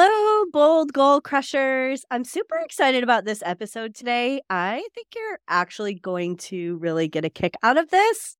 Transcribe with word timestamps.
Hello, 0.00 0.44
bold 0.52 0.92
goal 0.92 1.20
crushers. 1.20 2.04
I'm 2.08 2.22
super 2.22 2.56
excited 2.58 3.02
about 3.02 3.24
this 3.24 3.42
episode 3.44 3.96
today. 3.96 4.40
I 4.48 4.86
think 4.94 5.08
you're 5.12 5.40
actually 5.48 5.94
going 5.94 6.36
to 6.36 6.76
really 6.76 7.08
get 7.08 7.24
a 7.24 7.28
kick 7.28 7.56
out 7.64 7.76
of 7.76 7.90
this. 7.90 8.36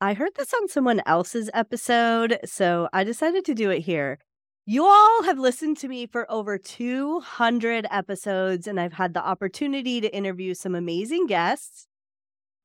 I 0.00 0.14
heard 0.14 0.36
this 0.36 0.54
on 0.54 0.68
someone 0.68 1.02
else's 1.06 1.50
episode, 1.52 2.38
so 2.44 2.88
I 2.92 3.02
decided 3.02 3.44
to 3.46 3.56
do 3.56 3.70
it 3.70 3.80
here. 3.80 4.20
You 4.66 4.84
all 4.84 5.24
have 5.24 5.36
listened 5.36 5.78
to 5.78 5.88
me 5.88 6.06
for 6.06 6.30
over 6.30 6.58
200 6.58 7.88
episodes, 7.90 8.68
and 8.68 8.78
I've 8.78 8.92
had 8.92 9.12
the 9.12 9.26
opportunity 9.26 10.00
to 10.00 10.14
interview 10.14 10.54
some 10.54 10.76
amazing 10.76 11.26
guests. 11.26 11.88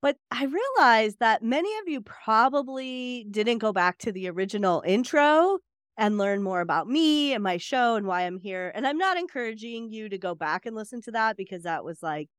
But 0.03 0.17
I 0.29 0.45
realized 0.45 1.17
that 1.19 1.41
many 1.41 1.75
of 1.79 1.87
you 1.87 1.99
probably 2.01 3.25
didn't 3.31 3.57
go 3.57 3.73
back 3.73 3.97
to 3.99 4.11
the 4.11 4.29
original 4.29 4.83
intro 4.85 5.61
and 5.97 6.17
learn 6.17 6.43
more 6.43 6.61
about 6.61 6.87
me 6.87 7.33
and 7.33 7.43
my 7.43 7.57
show 7.57 7.95
and 7.95 8.05
why 8.05 8.23
I'm 8.23 8.37
here. 8.37 8.71
And 8.75 8.85
I'm 8.85 8.97
not 8.97 9.17
encouraging 9.17 9.89
you 9.89 10.09
to 10.09 10.17
go 10.17 10.35
back 10.35 10.65
and 10.65 10.75
listen 10.75 11.01
to 11.03 11.11
that 11.11 11.37
because 11.37 11.63
that 11.63 11.85
was 11.85 12.03
like 12.03 12.29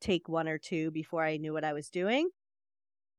take 0.00 0.28
one 0.28 0.48
or 0.48 0.58
two 0.58 0.90
before 0.90 1.24
I 1.24 1.36
knew 1.36 1.52
what 1.52 1.64
I 1.64 1.72
was 1.72 1.88
doing. 1.88 2.30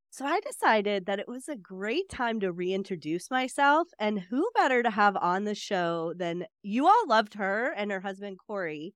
So 0.10 0.26
I 0.26 0.40
decided 0.42 1.08
that 1.08 1.20
it 1.20 1.28
was 1.28 1.50
a 1.50 1.56
great 1.56 2.08
time 2.08 2.40
to 2.42 2.52
reintroduce 2.52 3.32
myself. 3.32 3.88
And 4.00 4.20
who 4.20 4.48
better 4.56 4.84
to 4.84 4.92
have 4.92 5.18
on 5.18 5.44
the 5.44 5.56
show 5.56 6.14
than 6.16 6.46
you 6.62 6.88
all 6.88 7.08
loved 7.08 7.34
her 7.34 7.74
and 7.76 7.92
her 7.92 8.00
husband, 8.00 8.38
Corey. 8.46 8.94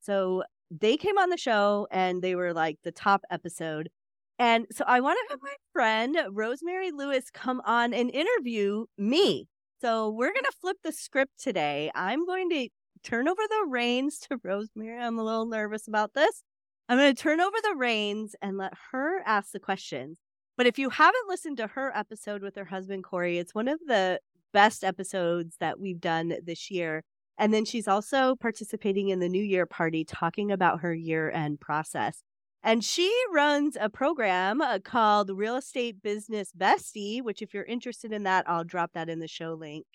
So 0.00 0.44
they 0.70 0.96
came 0.96 1.18
on 1.18 1.30
the 1.30 1.36
show 1.36 1.86
and 1.90 2.22
they 2.22 2.34
were 2.34 2.54
like 2.54 2.78
the 2.84 2.92
top 2.92 3.22
episode. 3.30 3.90
And 4.38 4.66
so 4.72 4.84
I 4.86 5.00
want 5.00 5.18
to 5.18 5.32
have 5.32 5.40
my 5.42 5.54
friend 5.72 6.18
Rosemary 6.30 6.90
Lewis 6.90 7.30
come 7.32 7.60
on 7.64 7.94
and 7.94 8.10
interview 8.10 8.86
me 8.98 9.48
so 9.80 10.10
we're 10.10 10.32
going 10.32 10.44
to 10.44 10.56
flip 10.60 10.78
the 10.82 10.92
script 10.92 11.32
today. 11.38 11.90
I'm 11.94 12.24
going 12.24 12.48
to 12.50 12.68
turn 13.02 13.28
over 13.28 13.42
the 13.48 13.66
reins 13.68 14.18
to 14.20 14.38
Rosemary. 14.42 14.98
I'm 14.98 15.18
a 15.18 15.24
little 15.24 15.46
nervous 15.46 15.86
about 15.86 16.14
this. 16.14 16.42
I'm 16.88 16.98
going 16.98 17.14
to 17.14 17.22
turn 17.22 17.40
over 17.40 17.56
the 17.62 17.74
reins 17.76 18.34
and 18.40 18.56
let 18.56 18.72
her 18.92 19.20
ask 19.26 19.52
the 19.52 19.60
questions. 19.60 20.18
But 20.56 20.66
if 20.66 20.78
you 20.78 20.88
haven't 20.88 21.28
listened 21.28 21.58
to 21.58 21.66
her 21.66 21.94
episode 21.94 22.42
with 22.42 22.56
her 22.56 22.64
husband, 22.64 23.04
Corey, 23.04 23.38
it's 23.38 23.54
one 23.54 23.68
of 23.68 23.78
the 23.86 24.20
best 24.52 24.84
episodes 24.84 25.56
that 25.60 25.78
we've 25.78 26.00
done 26.00 26.34
this 26.44 26.70
year. 26.70 27.02
And 27.36 27.52
then 27.52 27.66
she's 27.66 27.86
also 27.86 28.36
participating 28.36 29.10
in 29.10 29.18
the 29.18 29.28
New 29.28 29.42
Year 29.42 29.66
party, 29.66 30.04
talking 30.04 30.50
about 30.50 30.80
her 30.80 30.94
year 30.94 31.30
end 31.30 31.60
process. 31.60 32.22
And 32.66 32.82
she 32.82 33.14
runs 33.32 33.76
a 33.80 33.88
program 33.88 34.60
uh, 34.60 34.80
called 34.80 35.30
Real 35.30 35.54
Estate 35.54 36.02
Business 36.02 36.50
Bestie, 36.50 37.22
which, 37.22 37.40
if 37.40 37.54
you're 37.54 37.62
interested 37.62 38.12
in 38.12 38.24
that, 38.24 38.44
I'll 38.48 38.64
drop 38.64 38.90
that 38.94 39.08
in 39.08 39.20
the 39.20 39.28
show 39.28 39.54
link. 39.54 39.86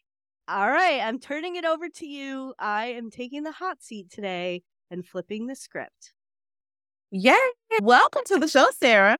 All 0.47 0.69
right, 0.69 1.01
I'm 1.01 1.19
turning 1.19 1.57
it 1.57 1.65
over 1.65 1.89
to 1.89 2.07
you. 2.07 2.53
I 2.57 2.85
am 2.85 3.11
taking 3.11 3.43
the 3.43 3.51
hot 3.51 3.83
seat 3.83 4.09
today 4.09 4.63
and 4.89 5.05
flipping 5.05 5.47
the 5.47 5.55
script. 5.55 6.13
Yay! 7.11 7.35
Welcome 7.81 8.21
to 8.27 8.39
the 8.39 8.47
show, 8.47 8.69
Sara. 8.79 9.17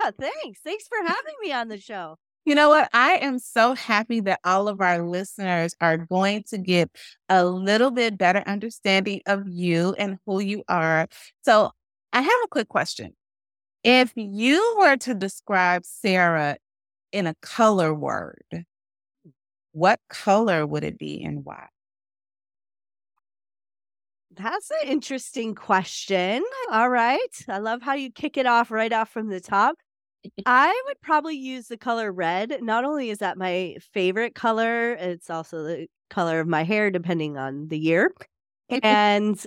Thanks. 0.00 0.60
Thanks 0.64 0.88
for 0.88 0.96
having 1.06 1.34
me 1.42 1.52
on 1.52 1.68
the 1.68 1.78
show. 1.78 2.16
You 2.46 2.54
know 2.54 2.70
what? 2.70 2.88
I 2.94 3.16
am 3.16 3.38
so 3.38 3.74
happy 3.74 4.20
that 4.20 4.40
all 4.44 4.66
of 4.66 4.80
our 4.80 5.06
listeners 5.06 5.74
are 5.82 5.98
going 5.98 6.44
to 6.44 6.56
get 6.56 6.90
a 7.28 7.44
little 7.44 7.90
bit 7.90 8.16
better 8.16 8.42
understanding 8.46 9.20
of 9.26 9.46
you 9.46 9.94
and 9.98 10.16
who 10.24 10.40
you 10.40 10.64
are. 10.68 11.06
So, 11.44 11.72
I 12.12 12.20
have 12.20 12.40
a 12.44 12.48
quick 12.48 12.68
question. 12.68 13.14
If 13.84 14.12
you 14.16 14.76
were 14.78 14.96
to 14.98 15.14
describe 15.14 15.84
Sara 15.84 16.56
in 17.10 17.26
a 17.26 17.34
color 17.42 17.92
word, 17.92 18.64
what 19.72 20.00
color 20.08 20.66
would 20.66 20.84
it 20.84 20.98
be 20.98 21.22
and 21.22 21.44
why? 21.44 21.66
That's 24.34 24.70
an 24.70 24.88
interesting 24.88 25.54
question. 25.54 26.42
All 26.70 26.88
right. 26.88 27.18
I 27.48 27.58
love 27.58 27.82
how 27.82 27.94
you 27.94 28.10
kick 28.10 28.36
it 28.36 28.46
off 28.46 28.70
right 28.70 28.92
off 28.92 29.10
from 29.10 29.28
the 29.28 29.40
top. 29.40 29.76
I 30.46 30.80
would 30.86 31.00
probably 31.02 31.36
use 31.36 31.68
the 31.68 31.76
color 31.76 32.12
red. 32.12 32.58
Not 32.62 32.84
only 32.84 33.10
is 33.10 33.18
that 33.18 33.36
my 33.36 33.76
favorite 33.92 34.34
color, 34.34 34.92
it's 34.92 35.28
also 35.28 35.64
the 35.64 35.86
color 36.08 36.40
of 36.40 36.46
my 36.46 36.62
hair, 36.62 36.90
depending 36.90 37.36
on 37.36 37.68
the 37.68 37.78
year. 37.78 38.12
And 38.82 39.44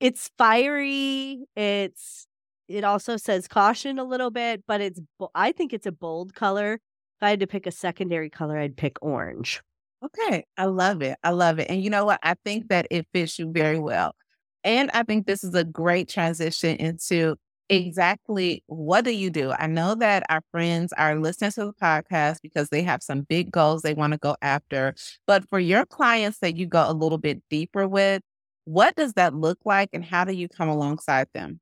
it's 0.00 0.30
fiery. 0.38 1.44
It's 1.56 2.26
it 2.68 2.84
also 2.84 3.16
says 3.16 3.48
caution 3.48 3.98
a 3.98 4.04
little 4.04 4.30
bit, 4.30 4.62
but 4.66 4.80
it's 4.80 5.00
I 5.34 5.52
think 5.52 5.72
it's 5.72 5.86
a 5.86 5.92
bold 5.92 6.34
color. 6.34 6.74
If 6.74 7.22
I 7.22 7.30
had 7.30 7.40
to 7.40 7.46
pick 7.46 7.66
a 7.66 7.70
secondary 7.72 8.30
color, 8.30 8.58
I'd 8.58 8.76
pick 8.76 8.96
orange. 9.02 9.60
Okay, 10.04 10.44
I 10.56 10.66
love 10.66 11.02
it. 11.02 11.18
I 11.24 11.30
love 11.30 11.58
it. 11.58 11.68
And 11.68 11.82
you 11.82 11.90
know 11.90 12.04
what? 12.04 12.20
I 12.22 12.34
think 12.44 12.68
that 12.68 12.86
it 12.90 13.06
fits 13.12 13.38
you 13.38 13.50
very 13.50 13.80
well. 13.80 14.14
And 14.62 14.90
I 14.94 15.02
think 15.02 15.26
this 15.26 15.42
is 15.42 15.54
a 15.54 15.64
great 15.64 16.08
transition 16.08 16.76
into 16.76 17.36
exactly 17.68 18.62
what 18.66 19.04
do 19.04 19.10
you 19.10 19.30
do? 19.30 19.52
I 19.52 19.66
know 19.66 19.94
that 19.96 20.24
our 20.28 20.40
friends 20.52 20.92
are 20.94 21.18
listening 21.18 21.50
to 21.52 21.66
the 21.66 21.72
podcast 21.72 22.38
because 22.42 22.68
they 22.70 22.82
have 22.82 23.02
some 23.02 23.22
big 23.22 23.50
goals 23.50 23.82
they 23.82 23.94
want 23.94 24.12
to 24.12 24.18
go 24.18 24.36
after. 24.42 24.94
But 25.26 25.48
for 25.48 25.58
your 25.58 25.84
clients 25.84 26.38
that 26.38 26.56
you 26.56 26.66
go 26.66 26.84
a 26.88 26.92
little 26.92 27.18
bit 27.18 27.42
deeper 27.50 27.86
with, 27.88 28.22
what 28.68 28.96
does 28.96 29.14
that 29.14 29.34
look 29.34 29.58
like 29.64 29.88
and 29.94 30.04
how 30.04 30.26
do 30.26 30.34
you 30.34 30.46
come 30.46 30.68
alongside 30.68 31.26
them? 31.32 31.58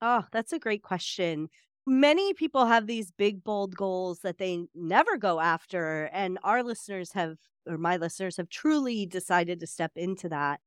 Oh, 0.00 0.24
that's 0.32 0.54
a 0.54 0.58
great 0.58 0.82
question. 0.82 1.50
Many 1.86 2.32
people 2.32 2.64
have 2.64 2.86
these 2.86 3.10
big, 3.10 3.44
bold 3.44 3.76
goals 3.76 4.20
that 4.20 4.38
they 4.38 4.64
never 4.74 5.18
go 5.18 5.38
after. 5.38 6.08
And 6.14 6.38
our 6.42 6.62
listeners 6.62 7.12
have, 7.12 7.36
or 7.66 7.76
my 7.76 7.98
listeners 7.98 8.38
have 8.38 8.48
truly 8.48 9.04
decided 9.04 9.60
to 9.60 9.66
step 9.66 9.92
into 9.96 10.30
that. 10.30 10.60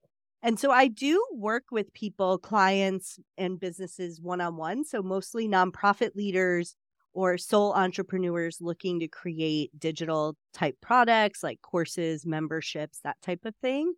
And 0.43 0.59
so 0.59 0.69
I 0.69 0.89
do 0.89 1.25
work 1.33 1.63
with 1.71 1.91
people, 1.93 2.37
clients, 2.37 3.17
and 3.35 3.59
businesses 3.59 4.21
one 4.21 4.41
on 4.41 4.57
one. 4.57 4.85
So 4.85 5.01
mostly 5.01 5.47
nonprofit 5.47 6.15
leaders 6.15 6.75
or 7.13 7.35
sole 7.39 7.73
entrepreneurs 7.73 8.59
looking 8.61 8.99
to 8.99 9.07
create 9.07 9.71
digital 9.79 10.35
type 10.53 10.75
products 10.81 11.41
like 11.41 11.61
courses, 11.63 12.27
memberships, 12.27 12.99
that 13.03 13.19
type 13.23 13.45
of 13.45 13.55
thing. 13.55 13.95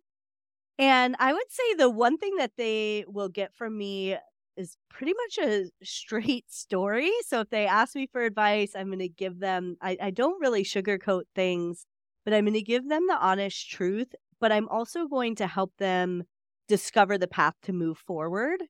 And 0.78 1.16
I 1.18 1.32
would 1.32 1.50
say 1.50 1.74
the 1.74 1.90
one 1.90 2.18
thing 2.18 2.36
that 2.36 2.52
they 2.56 3.04
will 3.08 3.28
get 3.28 3.54
from 3.54 3.78
me 3.78 4.16
is 4.56 4.76
pretty 4.90 5.14
much 5.14 5.38
a 5.46 5.70
straight 5.82 6.50
story. 6.50 7.10
So 7.26 7.40
if 7.40 7.50
they 7.50 7.66
ask 7.66 7.94
me 7.94 8.06
for 8.10 8.22
advice, 8.22 8.72
I'm 8.74 8.88
going 8.88 8.98
to 8.98 9.08
give 9.08 9.38
them, 9.40 9.76
I, 9.80 9.96
I 10.00 10.10
don't 10.10 10.40
really 10.40 10.64
sugarcoat 10.64 11.24
things, 11.34 11.86
but 12.24 12.34
I'm 12.34 12.44
going 12.44 12.54
to 12.54 12.62
give 12.62 12.88
them 12.88 13.06
the 13.06 13.18
honest 13.18 13.70
truth. 13.70 14.14
But 14.38 14.52
I'm 14.52 14.68
also 14.68 15.06
going 15.08 15.36
to 15.36 15.46
help 15.46 15.72
them 15.78 16.24
discover 16.68 17.16
the 17.16 17.28
path 17.28 17.54
to 17.62 17.72
move 17.72 17.98
forward. 17.98 18.62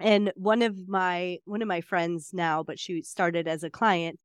And 0.00 0.32
one 0.36 0.62
of 0.62 0.88
my 0.88 1.38
one 1.44 1.62
of 1.62 1.68
my 1.68 1.80
friends 1.80 2.30
now, 2.32 2.62
but 2.62 2.78
she 2.78 3.02
started 3.02 3.48
as 3.48 3.62
a 3.62 3.70
client, 3.70 4.18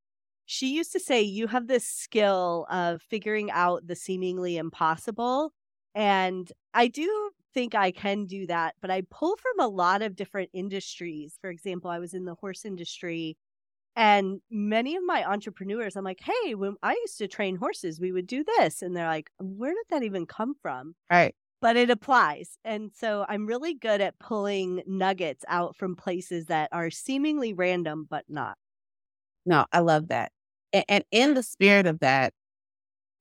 she 0.45 0.73
used 0.75 0.91
to 0.93 0.99
say, 0.99 1.21
You 1.21 1.47
have 1.47 1.67
this 1.67 1.85
skill 1.87 2.65
of 2.71 3.01
figuring 3.03 3.51
out 3.51 3.87
the 3.87 3.95
seemingly 3.95 4.57
impossible 4.57 5.53
and 5.95 6.51
I 6.73 6.87
do 6.87 7.31
think 7.53 7.75
I 7.75 7.91
can 7.91 8.25
do 8.25 8.47
that, 8.47 8.75
but 8.81 8.91
I 8.91 9.01
pull 9.09 9.35
from 9.37 9.65
a 9.65 9.67
lot 9.67 10.01
of 10.01 10.15
different 10.15 10.49
industries. 10.53 11.37
For 11.41 11.49
example, 11.49 11.89
I 11.89 11.99
was 11.99 12.13
in 12.13 12.25
the 12.25 12.35
horse 12.35 12.65
industry 12.65 13.37
and 13.95 14.39
many 14.49 14.95
of 14.95 15.03
my 15.03 15.25
entrepreneurs, 15.25 15.95
I'm 15.95 16.05
like, 16.05 16.21
hey, 16.21 16.55
when 16.55 16.75
I 16.81 16.93
used 16.93 17.17
to 17.17 17.27
train 17.27 17.57
horses, 17.57 17.99
we 17.99 18.13
would 18.13 18.27
do 18.27 18.45
this. 18.45 18.81
And 18.81 18.95
they're 18.95 19.07
like, 19.07 19.29
where 19.39 19.73
did 19.73 19.85
that 19.89 20.03
even 20.03 20.25
come 20.25 20.53
from? 20.61 20.95
Right. 21.11 21.35
But 21.61 21.75
it 21.75 21.89
applies. 21.89 22.57
And 22.63 22.91
so 22.95 23.25
I'm 23.27 23.45
really 23.45 23.73
good 23.73 23.99
at 23.99 24.17
pulling 24.19 24.83
nuggets 24.87 25.43
out 25.49 25.75
from 25.75 25.97
places 25.97 26.45
that 26.45 26.69
are 26.71 26.89
seemingly 26.89 27.51
random, 27.51 28.07
but 28.09 28.23
not. 28.29 28.57
No, 29.45 29.65
I 29.73 29.79
love 29.79 30.07
that. 30.07 30.31
And 30.87 31.03
in 31.11 31.33
the 31.33 31.43
spirit 31.43 31.85
of 31.85 31.99
that, 31.99 32.33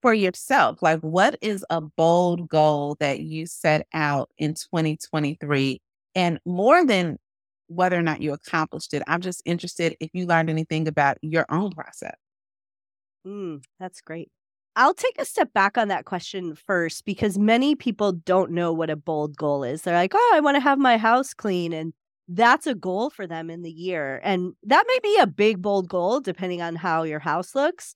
for 0.02 0.14
yourself, 0.14 0.82
like 0.82 1.00
what 1.00 1.36
is 1.40 1.64
a 1.70 1.80
bold 1.80 2.48
goal 2.48 2.96
that 3.00 3.20
you 3.20 3.46
set 3.46 3.86
out 3.92 4.30
in 4.38 4.54
2023? 4.54 5.80
And 6.14 6.38
more 6.44 6.84
than 6.84 7.18
whether 7.68 7.98
or 7.98 8.02
not 8.02 8.22
you 8.22 8.32
accomplished 8.32 8.94
it, 8.94 9.02
I'm 9.06 9.20
just 9.20 9.42
interested 9.44 9.96
if 10.00 10.10
you 10.12 10.26
learned 10.26 10.50
anything 10.50 10.88
about 10.88 11.18
your 11.22 11.46
own 11.50 11.70
process. 11.70 12.16
Mm, 13.26 13.62
that's 13.78 14.00
great. 14.00 14.30
I'll 14.76 14.94
take 14.94 15.20
a 15.20 15.24
step 15.24 15.52
back 15.52 15.76
on 15.76 15.88
that 15.88 16.04
question 16.04 16.54
first 16.54 17.04
because 17.04 17.36
many 17.36 17.74
people 17.74 18.12
don't 18.12 18.52
know 18.52 18.72
what 18.72 18.90
a 18.90 18.96
bold 18.96 19.36
goal 19.36 19.64
is. 19.64 19.82
They're 19.82 19.96
like, 19.96 20.12
oh, 20.14 20.32
I 20.34 20.40
want 20.40 20.54
to 20.54 20.60
have 20.60 20.78
my 20.78 20.96
house 20.96 21.34
clean. 21.34 21.72
And 21.72 21.92
that's 22.28 22.66
a 22.66 22.76
goal 22.76 23.10
for 23.10 23.26
them 23.26 23.50
in 23.50 23.62
the 23.62 23.70
year. 23.70 24.20
And 24.22 24.52
that 24.62 24.84
may 24.86 24.98
be 25.02 25.18
a 25.18 25.26
big, 25.26 25.60
bold 25.60 25.88
goal 25.88 26.20
depending 26.20 26.62
on 26.62 26.76
how 26.76 27.02
your 27.02 27.18
house 27.18 27.56
looks. 27.56 27.94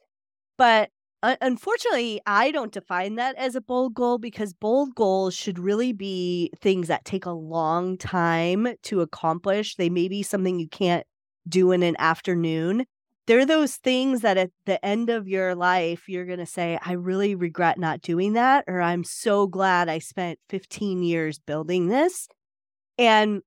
But 0.59 0.91
unfortunately, 1.23 2.21
I 2.27 2.51
don't 2.51 2.73
define 2.73 3.15
that 3.17 3.37
as 3.37 3.55
a 3.55 3.61
bold 3.61 3.95
goal 3.95 4.19
because 4.19 4.53
bold 4.53 4.95
goals 4.95 5.35
should 5.35 5.59
really 5.59 5.93
be 5.93 6.51
things 6.61 6.89
that 6.89 7.05
take 7.05 7.27
a 7.27 7.31
long 7.31 7.97
time 7.97 8.69
to 8.85 9.01
accomplish. 9.01 9.77
They 9.77 9.91
may 9.91 10.09
be 10.09 10.23
something 10.23 10.59
you 10.59 10.69
can't 10.69 11.07
do 11.49 11.73
in 11.73 11.83
an 11.83 11.97
afternoon. 11.99 12.87
They're 13.27 13.47
those 13.47 13.77
things 13.77 14.23
that 14.23 14.37
at 14.37 14.51
the 14.67 14.85
end 14.85 15.09
of 15.09 15.29
your 15.29 15.55
life 15.55 16.09
you're 16.09 16.27
going 16.27 16.41
to 16.41 16.47
say 16.47 16.79
i 16.85 16.93
really 16.93 17.37
regret 17.37 17.79
not 17.79 18.01
doing 18.01 18.33
that 18.33 18.65
or 18.67 18.81
i'm 18.81 19.05
so 19.05 19.47
glad 19.47 19.89
i 19.89 19.99
spent 20.01 20.41
15 20.49 21.03
years 21.03 21.39
building 21.39 21.89
this. 21.89 22.29
And 22.99 23.43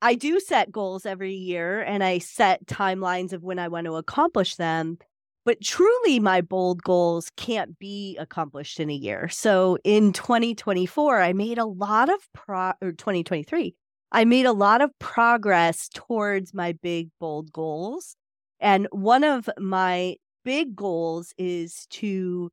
i 0.00 0.14
do 0.14 0.38
set 0.38 0.70
goals 0.70 1.06
every 1.06 1.34
year 1.34 1.82
and 1.82 2.04
i 2.04 2.18
set 2.18 2.64
timelines 2.66 3.32
of 3.32 3.42
when 3.42 3.58
i 3.58 3.66
want 3.66 3.86
to 3.86 3.96
accomplish 3.96 4.54
them 4.54 4.98
but 5.44 5.60
truly 5.60 6.20
my 6.20 6.40
bold 6.40 6.82
goals 6.82 7.30
can't 7.36 7.78
be 7.78 8.16
accomplished 8.18 8.80
in 8.80 8.90
a 8.90 8.94
year 8.94 9.28
so 9.28 9.78
in 9.84 10.12
2024 10.12 11.20
i 11.20 11.32
made 11.32 11.58
a 11.58 11.64
lot 11.64 12.08
of 12.08 12.18
pro 12.32 12.72
or 12.80 12.92
2023 12.92 13.74
i 14.12 14.24
made 14.24 14.46
a 14.46 14.52
lot 14.52 14.80
of 14.80 14.90
progress 14.98 15.88
towards 15.88 16.54
my 16.54 16.72
big 16.82 17.08
bold 17.18 17.52
goals 17.52 18.16
and 18.60 18.86
one 18.90 19.24
of 19.24 19.48
my 19.58 20.16
big 20.44 20.76
goals 20.76 21.32
is 21.38 21.86
to 21.90 22.50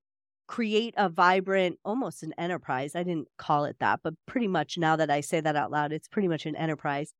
create 0.48 0.94
a 0.98 1.10
vibrant, 1.10 1.78
almost 1.84 2.24
an 2.24 2.34
enterprise. 2.38 2.95
I 2.95 3.04
didn't 3.04 3.28
call 3.38 3.66
it 3.66 3.78
that, 3.80 4.00
but 4.04 4.13
pretty 4.25 4.48
much 4.48 4.78
now 4.78 4.95
that 4.95 5.12
I 5.12 5.22
say 5.22 5.42
that 5.42 5.56
out 5.56 5.72
loud, 5.72 5.92
it's 5.92 6.07
pretty 6.07 6.28
much 6.28 6.45
an 6.45 6.56
enterprise. 6.56 7.12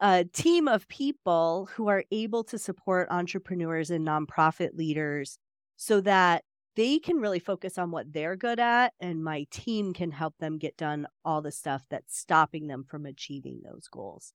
A 0.00 0.24
team 0.24 0.68
of 0.68 0.88
people 0.88 1.68
who 1.74 1.88
are 1.88 2.04
able 2.10 2.44
to 2.44 2.58
support 2.58 3.08
entrepreneurs 3.10 3.90
and 3.90 4.06
nonprofit 4.06 4.76
leaders 4.76 5.38
so 5.76 6.00
that 6.02 6.44
they 6.76 6.98
can 6.98 7.16
really 7.16 7.38
focus 7.38 7.78
on 7.78 7.90
what 7.90 8.12
they're 8.12 8.36
good 8.36 8.60
at 8.60 8.92
and 9.00 9.24
my 9.24 9.46
team 9.50 9.94
can 9.94 10.10
help 10.10 10.34
them 10.38 10.58
get 10.58 10.76
done 10.76 11.06
all 11.24 11.40
the 11.40 11.50
stuff 11.50 11.82
that's 11.88 12.18
stopping 12.18 12.66
them 12.66 12.84
from 12.84 13.06
achieving 13.06 13.62
those 13.64 13.88
goals. 13.90 14.34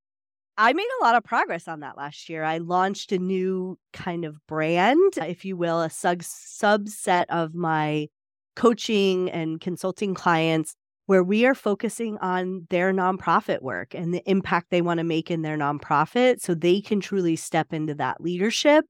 I 0.58 0.74
made 0.74 0.88
a 1.00 1.04
lot 1.04 1.16
of 1.16 1.24
progress 1.24 1.68
on 1.68 1.80
that 1.80 1.98
last 1.98 2.28
year. 2.30 2.44
I 2.44 2.58
launched 2.58 3.12
a 3.12 3.20
new 3.20 3.78
kind 3.94 4.26
of 4.26 4.36
brand, 4.48 5.14
if 5.18 5.46
you 5.46 5.56
will, 5.56 5.82
a 5.82 5.90
sub- 5.90 6.20
subset 6.20 7.26
of 7.30 7.54
my 7.54 8.08
coaching 8.56 9.30
and 9.30 9.62
consulting 9.62 10.14
clients 10.14 10.76
where 11.12 11.26
we 11.26 11.46
are 11.46 11.54
focusing 11.54 12.18
on 12.20 12.66
their 12.70 12.94
nonprofit 12.94 13.62
work 13.62 13.94
and 13.94 14.14
the 14.14 14.24
impact 14.30 14.68
they 14.70 14.82
want 14.82 14.98
to 14.98 15.04
make 15.04 15.30
in 15.30 15.42
their 15.42 15.58
nonprofit 15.58 16.40
so 16.40 16.56
they 16.56 16.80
can 16.80 17.02
truly 17.02 17.36
step 17.36 17.74
into 17.74 17.94
that 17.94 18.22
leadership 18.22 18.86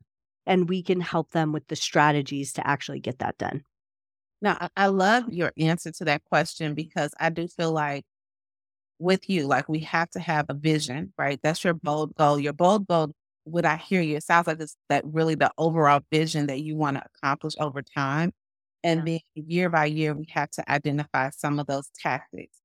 and 0.45 0.69
we 0.69 0.83
can 0.83 1.01
help 1.01 1.31
them 1.31 1.51
with 1.51 1.67
the 1.67 1.75
strategies 1.75 2.53
to 2.53 2.67
actually 2.67 2.99
get 2.99 3.17
that 3.17 3.35
done. 3.39 3.63
Now, 4.39 4.69
I 4.77 4.85
love 4.85 5.33
your 5.33 5.51
answer 5.57 5.91
to 5.93 6.05
that 6.05 6.23
question 6.25 6.75
because 6.75 7.11
I 7.19 7.31
do 7.31 7.47
feel 7.47 7.71
like 7.71 8.05
with 8.99 9.27
you. 9.27 9.47
Like 9.47 9.67
we 9.67 9.79
have 9.79 10.11
to 10.11 10.19
have 10.19 10.45
a 10.47 10.53
vision, 10.53 11.13
right? 11.17 11.39
That's 11.41 11.63
your 11.63 11.73
bold 11.73 12.13
goal. 12.13 12.39
Your 12.39 12.53
bold 12.53 12.85
goal, 12.85 13.13
what 13.45 13.65
I 13.65 13.77
hear 13.77 14.01
you, 14.01 14.17
it 14.17 14.23
sounds 14.23 14.45
like 14.45 14.59
it's 14.59 14.77
that 14.89 15.03
really 15.07 15.33
the 15.33 15.49
overall 15.57 16.01
vision 16.11 16.45
that 16.45 16.61
you 16.61 16.75
want 16.75 16.97
to 16.97 17.03
accomplish 17.15 17.55
over 17.59 17.81
time. 17.81 18.31
And 18.83 19.05
yeah. 19.05 19.07
then 19.07 19.19
year 19.35 19.69
by 19.69 19.85
year, 19.85 20.13
we 20.15 20.25
have 20.31 20.49
to 20.51 20.71
identify 20.71 21.29
some 21.31 21.59
of 21.59 21.67
those 21.67 21.89
tactics. 21.99 22.57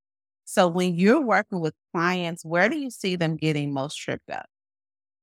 So 0.45 0.69
when 0.69 0.95
you're 0.95 1.21
working 1.23 1.61
with 1.61 1.75
clients, 1.95 2.45
where 2.45 2.69
do 2.69 2.79
you 2.79 2.91
see 2.91 3.17
them 3.17 3.37
getting 3.37 3.73
most 3.73 3.97
tripped 3.97 4.31
up? 4.31 4.47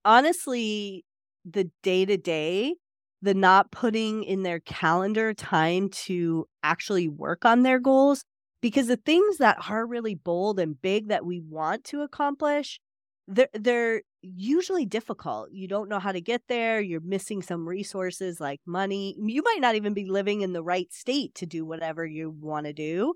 Honestly, 0.06 1.06
the 1.46 1.70
day 1.82 2.06
to 2.06 2.18
day, 2.18 2.76
the 3.22 3.34
not 3.34 3.72
putting 3.72 4.24
in 4.24 4.44
their 4.44 4.60
calendar 4.60 5.34
time 5.34 5.90
to 5.90 6.46
actually 6.62 7.08
work 7.08 7.46
on 7.46 7.64
their 7.64 7.80
goals 7.80 8.26
because 8.62 8.88
the 8.88 8.98
things 8.98 9.38
that 9.38 9.58
are 9.70 9.86
really 9.86 10.16
bold 10.16 10.60
and 10.60 10.82
big 10.82 11.08
that 11.08 11.26
we 11.26 11.40
want 11.40 11.84
to 11.86 12.02
accomplish 12.02 12.80
they're 13.28 13.50
they're 13.54 14.02
usually 14.22 14.86
difficult 14.86 15.50
you 15.52 15.68
don't 15.68 15.90
know 15.90 16.00
how 16.00 16.12
to 16.12 16.22
get 16.22 16.42
there 16.48 16.82
you're 16.82 17.02
missing 17.02 17.42
some 17.42 17.68
resources 17.68 18.40
like 18.40 18.60
money 18.66 19.16
you 19.20 19.42
might 19.44 19.60
not 19.62 19.76
even 19.76 19.94
be 19.94 20.06
living 20.06 20.42
in 20.42 20.54
the 20.54 20.64
right 20.64 20.92
state 20.92 21.34
to 21.36 21.46
do 21.46 21.66
whatever 21.66 22.06
you 22.06 22.30
want 22.30 22.66
to 22.66 22.74
do 22.74 23.14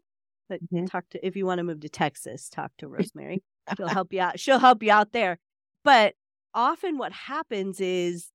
but 0.49 0.63
mm-hmm. 0.63 0.85
talk 0.85 1.03
to 1.09 1.25
if 1.25 1.35
you 1.35 1.45
want 1.45 1.59
to 1.59 1.63
move 1.63 1.79
to 1.81 1.89
texas 1.89 2.49
talk 2.49 2.71
to 2.77 2.87
rosemary 2.87 3.41
she'll 3.75 3.87
help 3.87 4.13
you 4.13 4.21
out 4.21 4.39
she'll 4.39 4.59
help 4.59 4.81
you 4.81 4.91
out 4.91 5.11
there 5.11 5.37
but 5.83 6.13
often 6.53 6.97
what 6.97 7.11
happens 7.11 7.79
is 7.81 8.31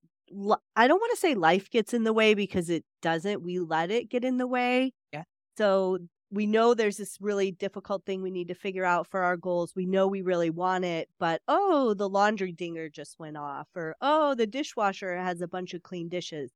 i 0.75 0.87
don't 0.87 0.99
want 0.99 1.11
to 1.11 1.19
say 1.19 1.35
life 1.35 1.69
gets 1.69 1.93
in 1.93 2.03
the 2.03 2.13
way 2.13 2.33
because 2.33 2.69
it 2.69 2.83
doesn't 3.01 3.43
we 3.43 3.59
let 3.59 3.91
it 3.91 4.09
get 4.09 4.23
in 4.23 4.37
the 4.37 4.47
way 4.47 4.91
yeah 5.11 5.23
so 5.57 5.97
we 6.33 6.47
know 6.47 6.73
there's 6.73 6.97
this 6.97 7.19
really 7.21 7.51
difficult 7.51 8.03
thing 8.05 8.23
we 8.23 8.31
need 8.31 8.47
to 8.47 8.55
figure 8.55 8.85
out 8.85 9.05
for 9.07 9.21
our 9.21 9.37
goals. 9.37 9.73
We 9.75 9.85
know 9.85 10.07
we 10.07 10.23
really 10.23 10.49
want 10.49 10.83
it, 10.83 11.07
but 11.19 11.43
oh, 11.47 11.93
the 11.93 12.09
laundry 12.09 12.51
dinger 12.51 12.89
just 12.89 13.19
went 13.19 13.37
off, 13.37 13.67
or 13.75 13.95
oh, 14.01 14.33
the 14.33 14.47
dishwasher 14.47 15.15
has 15.15 15.41
a 15.41 15.47
bunch 15.47 15.75
of 15.75 15.83
clean 15.83 16.09
dishes. 16.09 16.51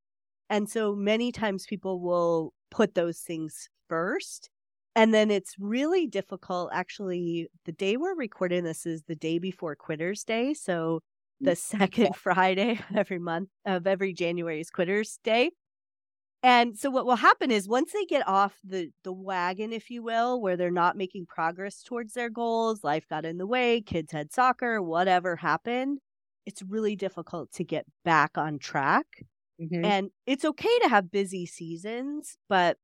And 0.49 0.67
so 0.67 0.95
many 0.95 1.31
times 1.31 1.67
people 1.67 2.01
will 2.01 2.53
put 2.71 2.95
those 2.95 3.19
things 3.19 3.69
first. 3.87 4.49
And 4.95 5.13
then 5.13 5.29
it's 5.29 5.53
really 5.59 6.07
difficult. 6.07 6.71
Actually, 6.73 7.47
the 7.65 7.71
day 7.71 7.97
we're 7.97 8.15
recording 8.15 8.63
this 8.63 8.87
is 8.87 9.03
the 9.03 9.15
day 9.15 9.37
before 9.37 9.75
Quitters 9.75 10.23
Day. 10.23 10.55
So 10.55 11.01
mm, 11.39 11.45
the 11.45 11.55
second 11.55 12.15
Friday 12.15 12.79
of 12.89 12.97
every 12.97 13.19
month 13.19 13.49
of 13.63 13.85
every 13.85 14.13
January 14.13 14.59
is 14.59 14.71
Quitters 14.71 15.19
Day. 15.23 15.51
And 16.43 16.77
so 16.77 16.89
what 16.89 17.05
will 17.05 17.15
happen 17.15 17.49
is 17.49 17.67
once 17.67 17.91
they 17.93 18.05
get 18.05 18.27
off 18.27 18.55
the 18.63 18.91
the 19.03 19.11
wagon, 19.11 19.73
if 19.73 19.89
you 19.89 20.03
will, 20.03 20.39
where 20.39 20.55
they're 20.55 20.69
not 20.71 20.95
making 20.95 21.25
progress 21.25 21.81
towards 21.81 22.13
their 22.13 22.29
goals, 22.29 22.83
life 22.83 23.07
got 23.09 23.25
in 23.25 23.37
the 23.37 23.47
way, 23.47 23.81
kids 23.81 24.11
had 24.11 24.31
soccer, 24.31 24.81
whatever 24.81 25.35
happened, 25.35 25.99
it's 26.45 26.61
really 26.61 26.95
difficult 26.95 27.51
to 27.53 27.63
get 27.63 27.85
back 28.05 28.37
on 28.37 28.59
track. 28.59 29.05
Mm-hmm. 29.59 29.83
And 29.83 30.09
it's 30.25 30.45
okay 30.45 30.79
to 30.83 30.89
have 30.89 31.11
busy 31.11 31.45
seasons, 31.45 32.37
but 32.47 32.77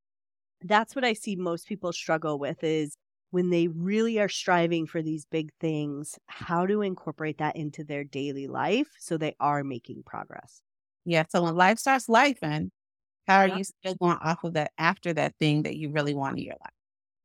that's 0.62 0.96
what 0.96 1.06
I 1.06 1.14
see 1.14 1.36
most 1.36 1.68
people 1.68 1.94
struggle 1.94 2.40
with 2.40 2.64
is 2.64 2.98
when 3.32 3.50
they 3.50 3.68
really 3.68 4.20
are 4.20 4.30
striving 4.30 4.86
for 4.86 5.02
these 5.02 5.26
big 5.26 5.52
things, 5.60 6.18
how 6.28 6.66
to 6.66 6.82
incorporate 6.82 7.38
that 7.38 7.56
into 7.56 7.84
their 7.84 8.04
daily 8.04 8.48
life 8.48 8.88
so 9.00 9.18
they 9.18 9.36
are 9.40 9.64
making 9.64 10.04
progress. 10.06 10.62
Yeah. 11.06 11.24
So 11.30 11.44
when 11.44 11.56
life 11.56 11.80
starts 11.80 12.10
life 12.10 12.40
and 12.42 12.72
how 13.28 13.38
are 13.40 13.48
you 13.48 13.64
still 13.64 13.96
going 13.96 14.18
off 14.22 14.44
of 14.44 14.54
that 14.54 14.72
after 14.78 15.14
that 15.14 15.36
thing 15.40 15.64
that 15.64 15.76
you 15.78 15.90
really 15.92 16.14
want 16.14 16.38
in 16.38 16.44
your 16.46 16.56
life? 16.62 16.74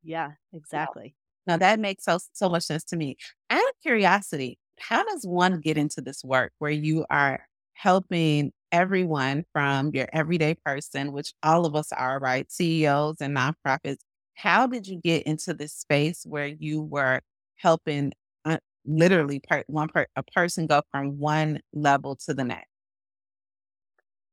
Yeah, 0.03 0.33
exactly. 0.53 1.15
Now 1.47 1.57
that 1.57 1.79
makes 1.79 2.05
so 2.05 2.19
so 2.33 2.49
much 2.49 2.63
sense 2.63 2.83
to 2.85 2.97
me. 2.97 3.17
Out 3.49 3.59
of 3.61 3.75
curiosity, 3.81 4.59
how 4.79 5.03
does 5.03 5.25
one 5.25 5.59
get 5.61 5.77
into 5.77 6.01
this 6.01 6.23
work 6.23 6.53
where 6.59 6.71
you 6.71 7.05
are 7.09 7.45
helping 7.73 8.51
everyone 8.71 9.45
from 9.53 9.89
your 9.93 10.07
everyday 10.13 10.53
person, 10.65 11.11
which 11.11 11.33
all 11.43 11.65
of 11.65 11.75
us 11.75 11.91
are, 11.91 12.19
right? 12.19 12.51
CEOs 12.51 13.17
and 13.21 13.35
nonprofits. 13.35 13.97
How 14.35 14.67
did 14.67 14.87
you 14.87 14.99
get 15.03 15.23
into 15.23 15.53
this 15.53 15.73
space 15.73 16.23
where 16.25 16.47
you 16.47 16.81
were 16.83 17.21
helping 17.57 18.13
uh, 18.45 18.57
literally 18.85 19.39
per, 19.39 19.63
one 19.67 19.89
per, 19.89 20.05
a 20.15 20.23
person 20.23 20.67
go 20.67 20.81
from 20.91 21.17
one 21.19 21.61
level 21.73 22.15
to 22.27 22.33
the 22.33 22.43
next? 22.43 22.67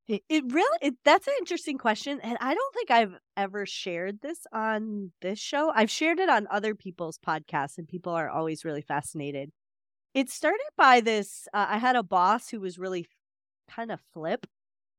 It, 0.07 0.23
really 0.53 0.77
it, 0.81 0.95
that's 1.03 1.27
an 1.27 1.33
interesting 1.39 1.77
question, 1.77 2.21
and 2.21 2.37
I 2.39 2.53
don't 2.53 2.73
think 2.73 2.91
I've 2.91 3.15
ever 3.35 3.65
shared 3.65 4.21
this 4.21 4.47
on 4.53 5.11
this 5.21 5.37
show. 5.37 5.69
I've 5.75 5.89
shared 5.91 6.19
it 6.19 6.29
on 6.29 6.47
other 6.49 6.75
people's 6.75 7.17
podcasts, 7.19 7.77
and 7.77 7.87
people 7.89 8.13
are 8.13 8.29
always 8.29 8.63
really 8.63 8.81
fascinated. 8.81 9.51
It 10.13 10.29
started 10.29 10.69
by 10.77 11.01
this. 11.01 11.47
Uh, 11.53 11.67
I 11.69 11.79
had 11.79 11.95
a 11.95 12.03
boss 12.03 12.49
who 12.49 12.61
was 12.61 12.79
really 12.79 13.07
kind 13.69 13.91
of 13.91 14.01
flip, 14.13 14.47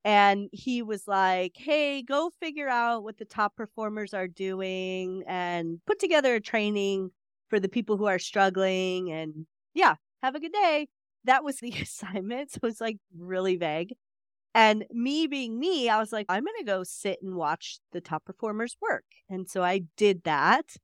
and 0.04 0.50
he 0.52 0.82
was 0.82 1.08
like, 1.08 1.56
"Hey, 1.56 2.02
go 2.02 2.30
figure 2.40 2.68
out 2.68 3.04
what 3.04 3.18
the 3.18 3.24
top 3.26 3.56
performers 3.56 4.14
are 4.14 4.28
doing, 4.28 5.24
and 5.28 5.80
put 5.86 6.00
together 6.00 6.34
a 6.36 6.40
training 6.40 7.12
for 7.50 7.60
the 7.60 7.68
people 7.70 7.96
who 7.98 8.06
are 8.06 8.18
struggling." 8.20 9.12
And 9.12 9.46
yeah, 9.74 9.96
have 10.22 10.34
a 10.36 10.40
good 10.40 10.52
day. 10.52 10.88
That 11.24 11.44
was 11.44 11.58
the 11.60 11.70
assignment. 11.82 12.52
So 12.52 12.60
it's 12.64 12.80
like 12.80 12.98
really 13.18 13.56
vague. 13.56 13.94
And 14.54 14.86
me 14.90 15.26
being 15.26 15.58
me, 15.58 15.88
I 15.88 15.98
was 15.98 16.12
like, 16.12 16.26
I'm 16.28 16.44
going 16.44 16.56
to 16.58 16.64
go 16.64 16.82
sit 16.82 17.20
and 17.22 17.36
watch 17.36 17.78
the 17.92 18.00
top 18.00 18.24
performers 18.24 18.76
work. 18.80 19.04
And 19.28 19.48
so 19.48 19.62
I 19.62 19.80
did 19.96 20.24
that. 20.24 20.76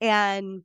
And 0.00 0.64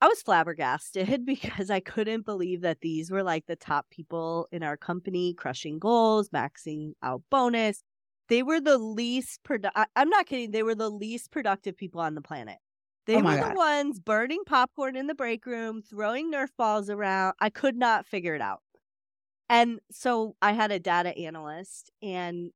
I 0.00 0.08
was 0.08 0.22
flabbergasted 0.22 1.24
because 1.26 1.70
I 1.70 1.80
couldn't 1.80 2.24
believe 2.24 2.62
that 2.62 2.80
these 2.80 3.10
were 3.10 3.22
like 3.22 3.46
the 3.46 3.56
top 3.56 3.88
people 3.90 4.48
in 4.50 4.62
our 4.62 4.76
company, 4.76 5.34
crushing 5.34 5.78
goals, 5.78 6.28
maxing 6.30 6.92
out 7.02 7.22
bonus. 7.30 7.82
they 8.28 8.42
were 8.42 8.60
the 8.60 8.78
least 8.78 9.42
produ- 9.44 9.86
I'm 9.96 10.08
not 10.08 10.26
kidding. 10.26 10.50
They 10.50 10.62
were 10.62 10.74
the 10.74 10.90
least 10.90 11.30
productive 11.30 11.76
people 11.76 12.00
on 12.00 12.14
the 12.14 12.22
planet. 12.22 12.58
They 13.06 13.16
Oh 13.16 13.22
were 13.22 13.36
my 13.36 13.36
the 13.36 13.50
ones 13.50 14.00
burning 14.00 14.44
popcorn 14.46 14.96
in 14.96 15.06
the 15.08 15.14
break 15.14 15.44
room, 15.46 15.82
throwing 15.82 16.32
Nerf 16.32 16.50
balls 16.56 16.88
around. 16.88 17.34
I 17.40 17.50
could 17.50 17.76
not 17.76 18.06
figure 18.06 18.34
it 18.34 18.40
out. 18.40 18.62
And 19.48 19.80
so 19.90 20.36
I 20.40 20.52
had 20.52 20.72
a 20.72 20.78
data 20.78 21.16
analyst 21.16 21.90
and 22.02 22.50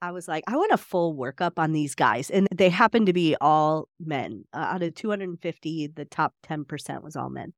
I 0.00 0.12
was 0.12 0.28
like, 0.28 0.44
I 0.46 0.56
want 0.56 0.72
a 0.72 0.76
full 0.76 1.16
workup 1.16 1.54
on 1.56 1.72
these 1.72 1.94
guys. 1.94 2.30
And 2.30 2.46
they 2.54 2.68
happened 2.68 3.06
to 3.06 3.12
be 3.12 3.36
all 3.40 3.88
men. 3.98 4.44
Uh, 4.52 4.58
out 4.58 4.82
of 4.82 4.94
250, 4.94 5.88
the 5.88 6.04
top 6.04 6.34
10% 6.46 7.02
was 7.02 7.16
all 7.16 7.30
men. 7.30 7.52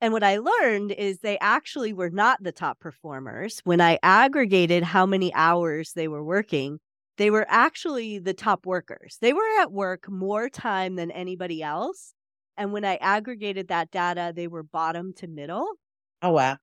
And 0.00 0.12
what 0.12 0.24
I 0.24 0.38
learned 0.38 0.92
is 0.92 1.18
they 1.18 1.38
actually 1.40 1.92
were 1.92 2.10
not 2.10 2.42
the 2.42 2.52
top 2.52 2.80
performers. 2.80 3.60
When 3.64 3.80
I 3.80 3.98
aggregated 4.02 4.82
how 4.82 5.04
many 5.06 5.32
hours 5.34 5.92
they 5.92 6.08
were 6.08 6.24
working, 6.24 6.80
they 7.18 7.30
were 7.30 7.46
actually 7.48 8.18
the 8.18 8.32
top 8.32 8.64
workers. 8.64 9.18
They 9.20 9.34
were 9.34 9.60
at 9.60 9.70
work 9.70 10.10
more 10.10 10.48
time 10.48 10.96
than 10.96 11.10
anybody 11.10 11.62
else. 11.62 12.14
And 12.56 12.72
when 12.72 12.84
I 12.84 12.96
aggregated 12.96 13.68
that 13.68 13.90
data, 13.90 14.32
they 14.34 14.48
were 14.48 14.62
bottom 14.62 15.12
to 15.14 15.28
middle 15.28 15.66
Oh 16.22 16.32
wow. 16.32 16.58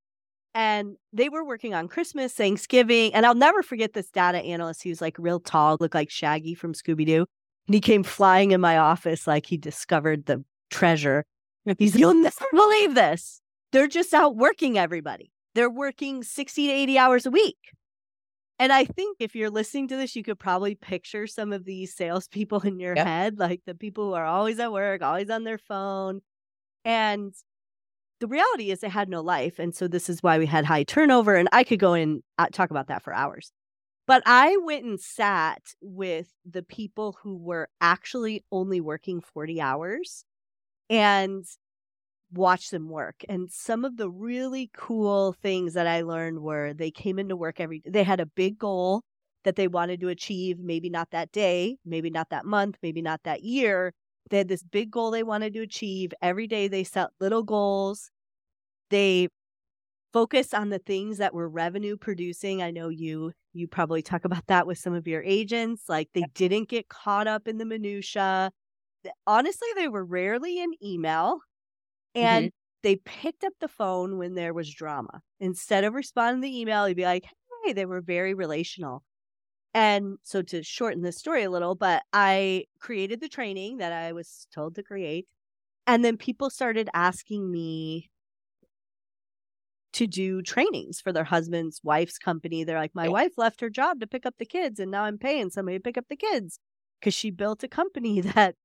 And 0.58 0.98
they 1.14 1.30
were 1.30 1.46
working 1.46 1.76
on 1.76 1.88
Christmas, 1.88 2.34
Thanksgiving, 2.34 3.14
and 3.14 3.28
I'll 3.28 3.36
never 3.36 3.62
forget 3.62 3.94
this 3.94 4.10
data 4.10 4.40
analyst. 4.40 4.82
He 4.82 4.90
was 4.90 5.02
like 5.02 5.16
real 5.20 5.40
tall, 5.40 5.78
looked 5.80 5.94
like 5.94 6.10
Shaggy 6.10 6.56
from 6.56 6.74
Scooby 6.74 7.06
Doo, 7.06 7.28
and 7.68 7.76
he 7.76 7.80
came 7.80 8.02
flying 8.02 8.50
in 8.52 8.60
my 8.60 8.76
office 8.76 9.28
like 9.28 9.46
he 9.46 9.56
discovered 9.56 10.26
the 10.26 10.44
treasure. 10.72 11.26
He's, 11.78 11.96
you'll 11.96 12.16
never 12.16 12.46
believe 12.52 12.96
this. 12.96 13.40
They're 13.72 13.88
just 13.88 14.16
out 14.16 14.36
working 14.36 14.80
everybody. 14.80 15.32
They're 15.54 15.70
working 15.70 16.24
sixty 16.24 16.66
to 16.66 16.74
eighty 16.74 16.98
hours 16.98 17.28
a 17.28 17.32
week. 17.32 17.58
And 18.58 18.74
I 18.74 18.86
think 18.86 19.18
if 19.20 19.36
you're 19.36 19.52
listening 19.52 19.88
to 19.90 19.96
this, 19.96 20.16
you 20.16 20.24
could 20.24 20.40
probably 20.40 20.74
picture 20.74 21.28
some 21.28 21.54
of 21.54 21.66
these 21.66 21.96
salespeople 21.96 22.62
in 22.62 22.80
your 22.80 22.96
Yep. 22.96 23.06
head, 23.06 23.38
like 23.38 23.62
the 23.68 23.76
people 23.76 24.08
who 24.08 24.14
are 24.16 24.26
always 24.26 24.58
at 24.60 24.72
work, 24.72 25.04
always 25.04 25.30
on 25.30 25.44
their 25.44 25.60
phone. 25.60 26.22
And 26.84 27.32
the 28.20 28.28
reality 28.28 28.72
is 28.72 28.80
they 28.80 28.90
had 28.90 29.10
no 29.10 29.22
life. 29.22 29.60
And 29.60 29.76
so 29.76 29.88
this 29.88 30.10
is 30.10 30.24
why 30.24 30.38
we 30.40 30.46
had 30.46 30.66
high 30.66 30.84
turnover. 30.84 31.36
And 31.36 31.50
I 31.52 31.64
could 31.64 31.80
go 31.80 31.94
and 31.94 32.24
uh, 32.38 32.48
talk 32.52 32.72
about 32.72 32.88
that 32.88 33.04
for 33.04 33.14
hours. 33.14 33.52
But 34.08 34.24
I 34.26 34.58
went 34.64 34.86
and 34.86 35.00
sat 35.00 35.62
with 35.82 36.34
the 36.50 36.64
people 36.64 37.18
who 37.22 37.38
were 37.38 37.68
actually 37.82 38.46
only 38.52 38.80
working 38.80 39.20
40 39.22 39.60
hours 39.60 40.24
and 40.90 41.44
watched 42.32 42.72
them 42.72 42.90
work. 42.90 43.24
And 43.28 43.52
some 43.52 43.86
of 43.86 43.98
the 43.98 44.10
really 44.10 44.70
cool 44.74 45.34
things 45.34 45.74
that 45.74 45.88
I 45.88 46.02
learned 46.02 46.40
were 46.40 46.74
they 46.74 46.92
came 46.92 47.20
into 47.20 47.36
work 47.36 47.60
every 47.60 47.82
they 47.86 48.04
had 48.04 48.20
a 48.20 48.26
big 48.26 48.58
goal 48.58 49.04
that 49.44 49.56
they 49.56 49.68
wanted 49.68 50.02
to 50.02 50.10
achieve, 50.10 50.60
maybe 50.60 50.90
not 50.90 51.12
that 51.12 51.32
day, 51.32 51.78
maybe 51.86 52.10
not 52.10 52.30
that 52.30 52.46
month, 52.46 52.78
maybe 52.82 53.02
not 53.02 53.22
that 53.24 53.44
year. 53.44 53.94
They 54.30 54.38
had 54.38 54.48
this 54.48 54.64
big 54.64 54.92
goal 54.92 55.12
they 55.12 55.24
wanted 55.24 55.54
to 55.54 55.62
achieve. 55.62 56.14
Every 56.22 56.48
day 56.48 56.68
they 56.68 56.84
set 56.84 57.10
little 57.20 57.44
goals. 57.44 58.12
They 58.90 59.30
focused 60.14 60.54
on 60.54 60.70
the 60.70 60.80
things 60.80 61.18
that 61.18 61.34
were 61.34 61.50
revenue 61.50 61.98
producing. 61.98 62.62
I 62.62 62.72
know 62.72 62.90
you 62.90 63.34
you 63.54 63.68
probably 63.68 64.02
talk 64.02 64.26
about 64.26 64.46
that 64.48 64.68
with 64.68 64.78
some 64.78 64.94
of 64.94 65.08
your 65.08 65.24
agents. 65.24 65.84
Like 65.90 66.10
they 66.14 66.26
didn't 66.34 66.70
get 66.70 66.90
caught 66.90 67.28
up 67.28 67.48
in 67.48 67.58
the 67.58 67.66
minutia. 67.66 68.52
Honestly, 69.26 69.68
they 69.76 69.88
were 69.88 70.06
rarely 70.06 70.62
in 70.62 70.72
email 70.84 71.40
mm-hmm. 72.16 72.26
and 72.26 72.52
they 72.84 72.98
picked 72.98 73.44
up 73.44 73.54
the 73.60 73.68
phone 73.68 74.18
when 74.18 74.36
there 74.36 74.54
was 74.54 74.74
drama. 74.74 75.22
Instead 75.40 75.84
of 75.84 75.94
responding 75.94 76.42
to 76.42 76.48
the 76.48 76.60
email, 76.60 76.88
you'd 76.88 76.98
be 76.98 77.04
like, 77.04 77.26
hey, 77.66 77.74
they 77.74 77.86
were 77.86 78.02
very 78.02 78.34
relational. 78.34 79.04
And 79.74 80.18
so 80.24 80.42
to 80.44 80.64
shorten 80.64 81.02
the 81.02 81.12
story 81.12 81.44
a 81.44 81.50
little, 81.50 81.76
but 81.76 82.04
I 82.14 82.66
created 82.80 83.22
the 83.22 83.30
training 83.30 83.78
that 83.78 83.94
I 83.94 84.12
was 84.14 84.48
told 84.52 84.76
to 84.76 84.84
create. 84.84 85.28
And 85.88 86.06
then 86.06 86.18
people 86.18 86.50
started 86.50 86.90
asking 86.94 87.52
me 87.52 88.12
to 89.94 90.08
do 90.08 90.42
trainings 90.42 91.02
for 91.02 91.12
their 91.12 91.24
husband's 91.24 91.82
wife's 91.84 92.18
company. 92.18 92.64
They're 92.64 92.78
like, 92.78 92.94
my 92.94 93.10
wife 93.10 93.38
left 93.38 93.62
her 93.62 93.70
job 93.70 94.00
to 94.00 94.08
pick 94.08 94.26
up 94.26 94.36
the 94.38 94.46
kids, 94.46 94.80
and 94.80 94.92
now 94.92 95.04
I'm 95.04 95.18
paying 95.18 95.50
somebody 95.50 95.78
to 95.78 95.84
pick 95.84 95.98
up 95.98 96.08
the 96.10 96.16
kids 96.16 96.60
because 97.00 97.14
she 97.14 97.32
built 97.32 97.64
a 97.64 97.68
company 97.68 98.22
that 98.36 98.56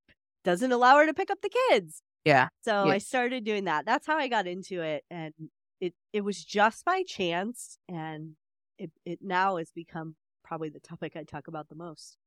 doesn't 0.45 0.73
allow 0.73 0.97
her 0.99 1.07
to 1.07 1.15
pick 1.15 1.31
up 1.31 1.41
the 1.43 1.51
kids. 1.71 2.03
Yeah. 2.25 2.49
So 2.63 2.75
Yeah. 2.83 2.95
I 2.95 2.99
started 2.99 3.45
doing 3.45 3.65
that. 3.65 3.87
That's 3.87 4.07
how 4.07 4.19
I 4.19 4.29
got 4.29 4.47
into 4.49 4.83
it, 4.83 5.05
and 5.11 5.35
it 5.81 5.95
it 6.13 6.23
was 6.23 6.45
just 6.45 6.85
by 6.85 7.05
chance, 7.05 7.79
and 7.89 8.37
it 8.79 8.93
it 9.05 9.21
now 9.23 9.57
has 9.59 9.73
become 9.73 10.17
probably 10.53 10.69
the 10.69 10.81
topic 10.81 11.17
I 11.17 11.25
talk 11.25 11.49
about 11.49 11.71
the 11.71 11.75
most. 11.75 12.19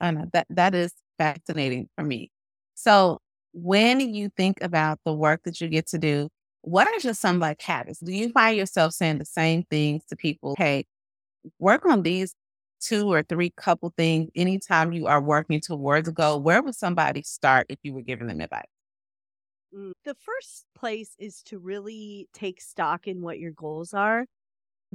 I 0.00 0.10
know 0.10 0.26
that 0.32 0.46
that 0.50 0.74
is 0.74 0.92
fascinating 1.18 1.88
for 1.96 2.04
me. 2.04 2.30
So 2.74 3.18
when 3.52 4.00
you 4.14 4.28
think 4.36 4.62
about 4.62 5.00
the 5.04 5.12
work 5.14 5.42
that 5.44 5.60
you 5.60 5.68
get 5.68 5.86
to 5.88 5.98
do, 5.98 6.28
what 6.62 6.86
are 6.88 6.98
just 6.98 7.20
some 7.20 7.38
like 7.38 7.60
habits? 7.62 8.00
Do 8.00 8.12
you 8.12 8.30
find 8.30 8.56
yourself 8.56 8.92
saying 8.92 9.18
the 9.18 9.24
same 9.24 9.64
things 9.64 10.04
to 10.06 10.16
people? 10.16 10.54
Hey, 10.58 10.84
work 11.60 11.86
on 11.86 12.02
these 12.02 12.34
two 12.80 13.12
or 13.12 13.22
three 13.24 13.50
couple 13.56 13.92
things 13.96 14.30
anytime 14.36 14.92
you 14.92 15.06
are 15.06 15.22
working 15.22 15.60
towards 15.60 16.08
a 16.08 16.12
goal. 16.12 16.42
Where 16.42 16.62
would 16.62 16.76
somebody 16.76 17.22
start 17.22 17.66
if 17.70 17.78
you 17.84 17.94
were 17.94 18.02
giving 18.02 18.28
them 18.28 18.40
advice? 18.40 18.64
Mm, 19.74 19.92
The 20.04 20.14
first 20.14 20.66
place 20.74 21.14
is 21.18 21.42
to 21.44 21.58
really 21.58 22.28
take 22.32 22.60
stock 22.60 23.06
in 23.06 23.20
what 23.22 23.38
your 23.38 23.52
goals 23.52 23.92
are. 23.94 24.26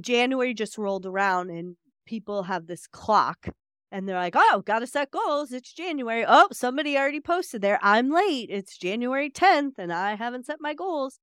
January 0.00 0.54
just 0.54 0.78
rolled 0.78 1.06
around 1.06 1.50
and 1.50 1.76
people 2.04 2.44
have 2.44 2.66
this 2.66 2.86
clock 2.86 3.48
and 3.90 4.08
they're 4.08 4.16
like, 4.16 4.34
oh, 4.36 4.62
got 4.66 4.80
to 4.80 4.86
set 4.86 5.12
goals. 5.12 5.52
It's 5.52 5.72
January. 5.72 6.24
Oh, 6.26 6.48
somebody 6.52 6.96
already 6.98 7.20
posted 7.20 7.62
there. 7.62 7.78
I'm 7.80 8.10
late. 8.10 8.48
It's 8.50 8.76
January 8.76 9.30
10th 9.30 9.74
and 9.78 9.92
I 9.92 10.14
haven't 10.16 10.46
set 10.46 10.56
my 10.60 10.74
goals. 10.74 11.20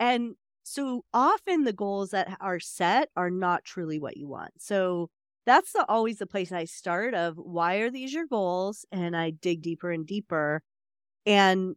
And 0.00 0.34
so 0.62 1.04
often 1.12 1.64
the 1.64 1.72
goals 1.72 2.10
that 2.10 2.36
are 2.40 2.58
set 2.58 3.10
are 3.16 3.30
not 3.30 3.64
truly 3.64 3.98
what 3.98 4.16
you 4.16 4.28
want. 4.28 4.52
So 4.58 5.10
that's 5.44 5.72
the, 5.72 5.84
always 5.88 6.18
the 6.18 6.26
place 6.26 6.52
I 6.52 6.64
start 6.64 7.14
of 7.14 7.36
why 7.36 7.76
are 7.76 7.90
these 7.90 8.12
your 8.12 8.26
goals? 8.26 8.84
And 8.90 9.16
I 9.16 9.30
dig 9.30 9.62
deeper 9.62 9.92
and 9.92 10.06
deeper. 10.06 10.62
And 11.26 11.76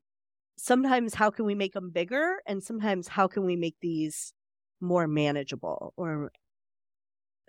sometimes 0.58 1.14
how 1.14 1.32
can 1.32 1.46
we 1.46 1.56
make 1.56 1.74
them 1.74 1.92
bigger? 1.92 2.38
And 2.48 2.64
sometimes 2.64 3.08
how 3.10 3.28
can 3.28 3.46
we 3.46 3.56
make 3.56 3.76
these 3.82 4.34
more 4.82 5.08
manageable 5.08 5.94
or 5.98 6.32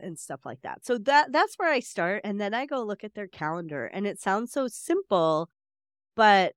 and 0.02 0.18
stuff 0.18 0.40
like 0.44 0.62
that. 0.62 0.84
So 0.84 0.98
that 0.98 1.32
that's 1.32 1.56
where 1.56 1.70
I 1.70 1.80
start 1.80 2.22
and 2.24 2.40
then 2.40 2.54
I 2.54 2.66
go 2.66 2.82
look 2.82 3.04
at 3.04 3.14
their 3.14 3.28
calendar 3.28 3.86
and 3.86 4.06
it 4.06 4.20
sounds 4.20 4.52
so 4.52 4.68
simple 4.68 5.50
but 6.16 6.54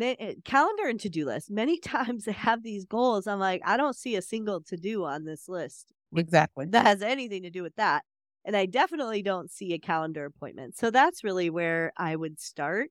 eh, 0.00 0.34
calendar 0.44 0.86
and 0.88 1.00
to-do 1.00 1.24
list 1.26 1.50
many 1.50 1.78
times 1.80 2.24
they 2.24 2.32
have 2.32 2.62
these 2.62 2.84
goals 2.84 3.26
I'm 3.26 3.38
like 3.38 3.62
I 3.64 3.76
don't 3.76 3.96
see 3.96 4.16
a 4.16 4.22
single 4.22 4.60
to-do 4.62 5.04
on 5.04 5.24
this 5.24 5.48
list 5.48 5.92
Exactly. 6.16 6.72
that 6.72 6.86
has 6.86 7.02
anything 7.02 7.42
to 7.44 7.50
do 7.50 7.62
with 7.62 7.76
that 7.76 8.04
and 8.44 8.56
I 8.56 8.66
definitely 8.66 9.22
don't 9.22 9.50
see 9.50 9.74
a 9.74 9.78
calendar 9.78 10.24
appointment. 10.26 10.76
So 10.76 10.90
that's 10.90 11.24
really 11.24 11.50
where 11.50 11.92
I 11.96 12.16
would 12.16 12.40
start 12.40 12.90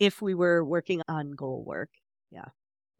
if 0.00 0.22
we 0.22 0.34
were 0.34 0.64
working 0.64 1.02
on 1.08 1.32
goal 1.32 1.64
work. 1.64 1.90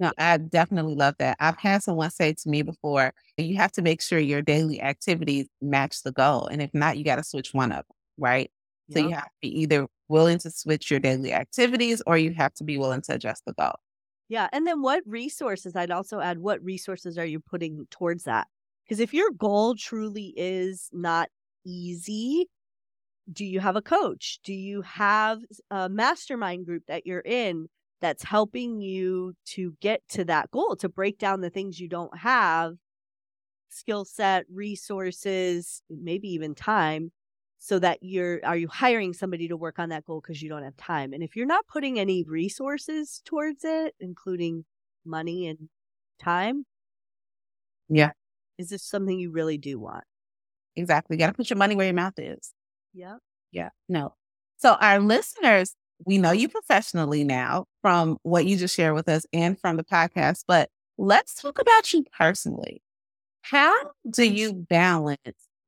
No, 0.02 0.12
I 0.18 0.36
definitely 0.36 0.96
love 0.96 1.14
that. 1.20 1.36
I've 1.38 1.56
had 1.56 1.84
someone 1.84 2.10
say 2.10 2.32
to 2.32 2.48
me 2.48 2.62
before, 2.62 3.14
you 3.36 3.54
have 3.54 3.70
to 3.72 3.82
make 3.82 4.02
sure 4.02 4.18
your 4.18 4.42
daily 4.42 4.82
activities 4.82 5.46
match 5.60 6.02
the 6.02 6.10
goal. 6.10 6.46
And 6.46 6.60
if 6.60 6.74
not, 6.74 6.98
you 6.98 7.04
got 7.04 7.16
to 7.16 7.22
switch 7.22 7.54
one 7.54 7.70
up, 7.70 7.86
right? 8.18 8.50
So 8.90 8.98
you 8.98 9.10
have 9.10 9.26
to 9.26 9.30
be 9.40 9.60
either 9.60 9.86
willing 10.08 10.38
to 10.38 10.50
switch 10.50 10.90
your 10.90 10.98
daily 10.98 11.32
activities 11.32 12.02
or 12.04 12.18
you 12.18 12.34
have 12.34 12.52
to 12.54 12.64
be 12.64 12.78
willing 12.78 13.00
to 13.02 13.14
adjust 13.14 13.44
the 13.46 13.52
goal. 13.52 13.76
Yeah. 14.28 14.48
And 14.52 14.66
then 14.66 14.82
what 14.82 15.04
resources, 15.06 15.76
I'd 15.76 15.92
also 15.92 16.18
add, 16.18 16.38
what 16.38 16.60
resources 16.64 17.16
are 17.16 17.24
you 17.24 17.38
putting 17.38 17.86
towards 17.92 18.24
that? 18.24 18.48
Because 18.84 18.98
if 18.98 19.14
your 19.14 19.30
goal 19.30 19.76
truly 19.76 20.34
is 20.36 20.88
not 20.92 21.28
easy, 21.64 22.48
do 23.32 23.44
you 23.44 23.60
have 23.60 23.76
a 23.76 23.82
coach? 23.82 24.40
Do 24.42 24.52
you 24.52 24.82
have 24.82 25.38
a 25.70 25.88
mastermind 25.88 26.66
group 26.66 26.82
that 26.88 27.06
you're 27.06 27.20
in 27.20 27.68
that's 28.02 28.22
helping 28.24 28.82
you 28.82 29.34
to 29.46 29.74
get 29.80 30.02
to 30.10 30.24
that 30.26 30.50
goal, 30.50 30.76
to 30.76 30.88
break 30.90 31.18
down 31.18 31.40
the 31.40 31.48
things 31.50 31.80
you 31.80 31.88
don't 31.88 32.14
have, 32.18 32.74
skill 33.70 34.04
set, 34.04 34.44
resources, 34.52 35.82
maybe 35.88 36.28
even 36.28 36.54
time, 36.54 37.10
so 37.58 37.78
that 37.78 37.98
you're 38.02 38.44
are 38.44 38.56
you 38.56 38.68
hiring 38.68 39.14
somebody 39.14 39.48
to 39.48 39.56
work 39.56 39.78
on 39.78 39.88
that 39.90 40.04
goal 40.04 40.20
because 40.20 40.42
you 40.42 40.50
don't 40.50 40.64
have 40.64 40.76
time? 40.76 41.14
And 41.14 41.22
if 41.22 41.36
you're 41.36 41.46
not 41.46 41.66
putting 41.68 41.98
any 41.98 42.24
resources 42.24 43.22
towards 43.24 43.64
it, 43.64 43.94
including 44.00 44.66
money 45.06 45.46
and 45.46 45.70
time, 46.20 46.66
Yeah. 47.88 48.12
is 48.58 48.68
this 48.70 48.82
something 48.82 49.18
you 49.18 49.30
really 49.30 49.58
do 49.58 49.78
want? 49.78 50.04
Exactly. 50.76 51.16
You 51.16 51.18
got 51.18 51.28
to 51.28 51.32
put 51.34 51.50
your 51.50 51.56
money 51.58 51.76
where 51.76 51.86
your 51.86 51.94
mouth 51.94 52.18
is. 52.18 52.52
Yeah. 52.94 53.16
Yeah. 53.52 53.70
No. 53.88 54.14
So 54.56 54.74
our 54.74 55.00
listeners, 55.00 55.74
we 56.06 56.18
know 56.18 56.32
you 56.32 56.48
professionally 56.48 57.24
now 57.24 57.66
from 57.82 58.18
what 58.22 58.46
you 58.46 58.56
just 58.56 58.74
shared 58.74 58.94
with 58.94 59.08
us 59.08 59.26
and 59.32 59.58
from 59.58 59.76
the 59.76 59.84
podcast, 59.84 60.44
but 60.46 60.68
let's 60.98 61.34
talk 61.34 61.58
about 61.60 61.92
you 61.92 62.04
personally. 62.16 62.82
How 63.42 63.74
do 64.08 64.22
mm-hmm. 64.22 64.34
you 64.34 64.52
balance 64.54 65.18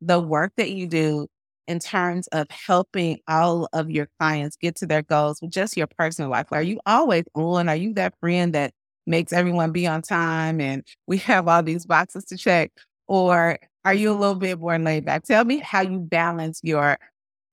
the 0.00 0.20
work 0.20 0.52
that 0.56 0.70
you 0.70 0.86
do 0.86 1.26
in 1.66 1.78
terms 1.78 2.26
of 2.28 2.46
helping 2.50 3.18
all 3.26 3.68
of 3.72 3.90
your 3.90 4.08
clients 4.18 4.56
get 4.56 4.76
to 4.76 4.86
their 4.86 5.02
goals 5.02 5.40
with 5.40 5.50
just 5.50 5.76
your 5.76 5.88
personal 5.98 6.30
life? 6.30 6.46
Are 6.52 6.62
you 6.62 6.80
always 6.86 7.24
on? 7.34 7.68
Are 7.68 7.76
you 7.76 7.94
that 7.94 8.14
friend 8.20 8.54
that 8.54 8.72
makes 9.06 9.32
everyone 9.32 9.72
be 9.72 9.86
on 9.86 10.02
time 10.02 10.60
and 10.60 10.84
we 11.06 11.18
have 11.18 11.48
all 11.48 11.62
these 11.62 11.86
boxes 11.86 12.24
to 12.26 12.36
check? 12.36 12.72
Or 13.06 13.58
are 13.84 13.94
you 13.94 14.10
a 14.10 14.16
little 14.16 14.34
bit 14.34 14.58
more 14.58 14.78
laid 14.78 15.04
back? 15.04 15.24
Tell 15.24 15.44
me 15.44 15.58
how 15.58 15.82
you 15.82 15.98
balance 15.98 16.60
your 16.62 16.98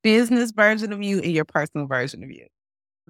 business 0.04 0.52
version 0.52 0.94
of 0.94 1.02
you 1.02 1.20
and 1.20 1.32
your 1.32 1.46
personal 1.46 1.88
version 1.88 2.24
of 2.24 2.32
you. 2.32 2.48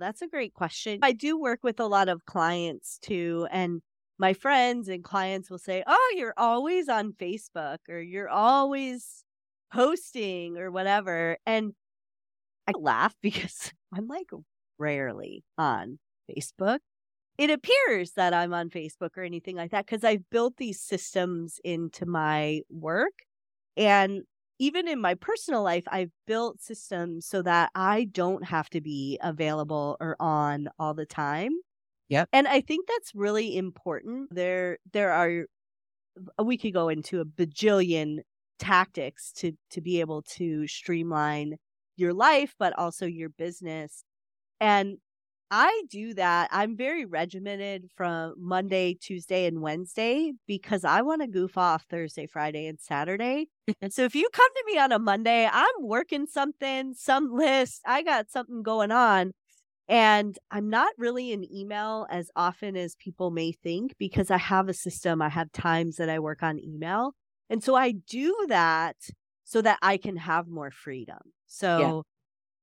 That's 0.01 0.21
a 0.21 0.27
great 0.27 0.53
question. 0.53 0.99
I 1.01 1.11
do 1.13 1.39
work 1.39 1.59
with 1.63 1.79
a 1.79 1.85
lot 1.85 2.09
of 2.09 2.25
clients 2.25 2.97
too. 3.01 3.47
And 3.51 3.81
my 4.17 4.33
friends 4.33 4.89
and 4.89 5.03
clients 5.03 5.49
will 5.49 5.59
say, 5.59 5.83
Oh, 5.87 6.13
you're 6.17 6.33
always 6.37 6.89
on 6.89 7.13
Facebook 7.13 7.77
or 7.87 7.99
you're 7.99 8.29
always 8.29 9.23
posting 9.71 10.57
or 10.57 10.71
whatever. 10.71 11.37
And 11.45 11.73
I 12.67 12.73
laugh 12.77 13.15
because 13.21 13.71
I'm 13.95 14.07
like 14.07 14.29
rarely 14.77 15.43
on 15.57 15.99
Facebook. 16.29 16.79
It 17.37 17.49
appears 17.49 18.11
that 18.13 18.33
I'm 18.33 18.53
on 18.53 18.69
Facebook 18.69 19.17
or 19.17 19.23
anything 19.23 19.55
like 19.55 19.71
that 19.71 19.85
because 19.85 20.03
I've 20.03 20.29
built 20.29 20.57
these 20.57 20.81
systems 20.81 21.59
into 21.63 22.05
my 22.05 22.61
work. 22.69 23.13
And 23.77 24.23
even 24.61 24.87
in 24.87 25.01
my 25.01 25.15
personal 25.15 25.63
life, 25.63 25.85
I've 25.87 26.11
built 26.27 26.61
systems 26.61 27.25
so 27.25 27.41
that 27.41 27.71
I 27.73 28.03
don't 28.03 28.43
have 28.43 28.69
to 28.69 28.79
be 28.79 29.17
available 29.23 29.97
or 29.99 30.15
on 30.19 30.69
all 30.77 30.93
the 30.93 31.07
time. 31.07 31.53
Yep. 32.09 32.29
And 32.31 32.47
I 32.47 32.61
think 32.61 32.87
that's 32.87 33.15
really 33.15 33.57
important. 33.57 34.29
There 34.35 34.77
there 34.93 35.13
are 35.13 35.45
uh, 36.39 36.43
we 36.43 36.59
could 36.59 36.73
go 36.73 36.89
into 36.89 37.21
a 37.21 37.25
bajillion 37.25 38.19
tactics 38.59 39.31
to 39.37 39.53
to 39.71 39.81
be 39.81 39.99
able 39.99 40.21
to 40.21 40.67
streamline 40.67 41.57
your 41.95 42.13
life 42.13 42.53
but 42.59 42.77
also 42.77 43.07
your 43.07 43.29
business. 43.29 44.03
And 44.59 44.99
I 45.53 45.83
do 45.89 46.13
that. 46.13 46.47
I'm 46.49 46.77
very 46.77 47.03
regimented 47.03 47.89
from 47.97 48.35
Monday, 48.37 48.93
Tuesday, 48.93 49.45
and 49.45 49.61
Wednesday 49.61 50.31
because 50.47 50.85
I 50.85 51.01
want 51.01 51.21
to 51.21 51.27
goof 51.27 51.57
off 51.57 51.83
Thursday, 51.89 52.25
Friday, 52.25 52.67
and 52.67 52.79
Saturday. 52.79 53.47
and 53.81 53.91
so 53.93 54.03
if 54.03 54.15
you 54.15 54.29
come 54.31 54.49
to 54.55 54.63
me 54.65 54.79
on 54.79 54.93
a 54.93 54.99
Monday, 54.99 55.49
I'm 55.51 55.65
working 55.81 56.25
something, 56.25 56.93
some 56.93 57.33
list, 57.33 57.81
I 57.85 58.01
got 58.01 58.31
something 58.31 58.63
going 58.63 58.91
on. 58.91 59.33
And 59.89 60.39
I'm 60.51 60.69
not 60.69 60.93
really 60.97 61.33
in 61.33 61.43
email 61.53 62.07
as 62.09 62.31
often 62.37 62.77
as 62.77 62.95
people 62.95 63.29
may 63.29 63.51
think 63.51 63.93
because 63.99 64.31
I 64.31 64.37
have 64.37 64.69
a 64.69 64.73
system. 64.73 65.21
I 65.21 65.27
have 65.27 65.51
times 65.51 65.97
that 65.97 66.09
I 66.09 66.19
work 66.19 66.43
on 66.43 66.59
email. 66.59 67.13
And 67.49 67.61
so 67.61 67.75
I 67.75 67.91
do 67.91 68.45
that 68.47 68.95
so 69.43 69.61
that 69.61 69.79
I 69.81 69.97
can 69.97 70.15
have 70.15 70.47
more 70.47 70.71
freedom. 70.71 71.19
So 71.47 71.77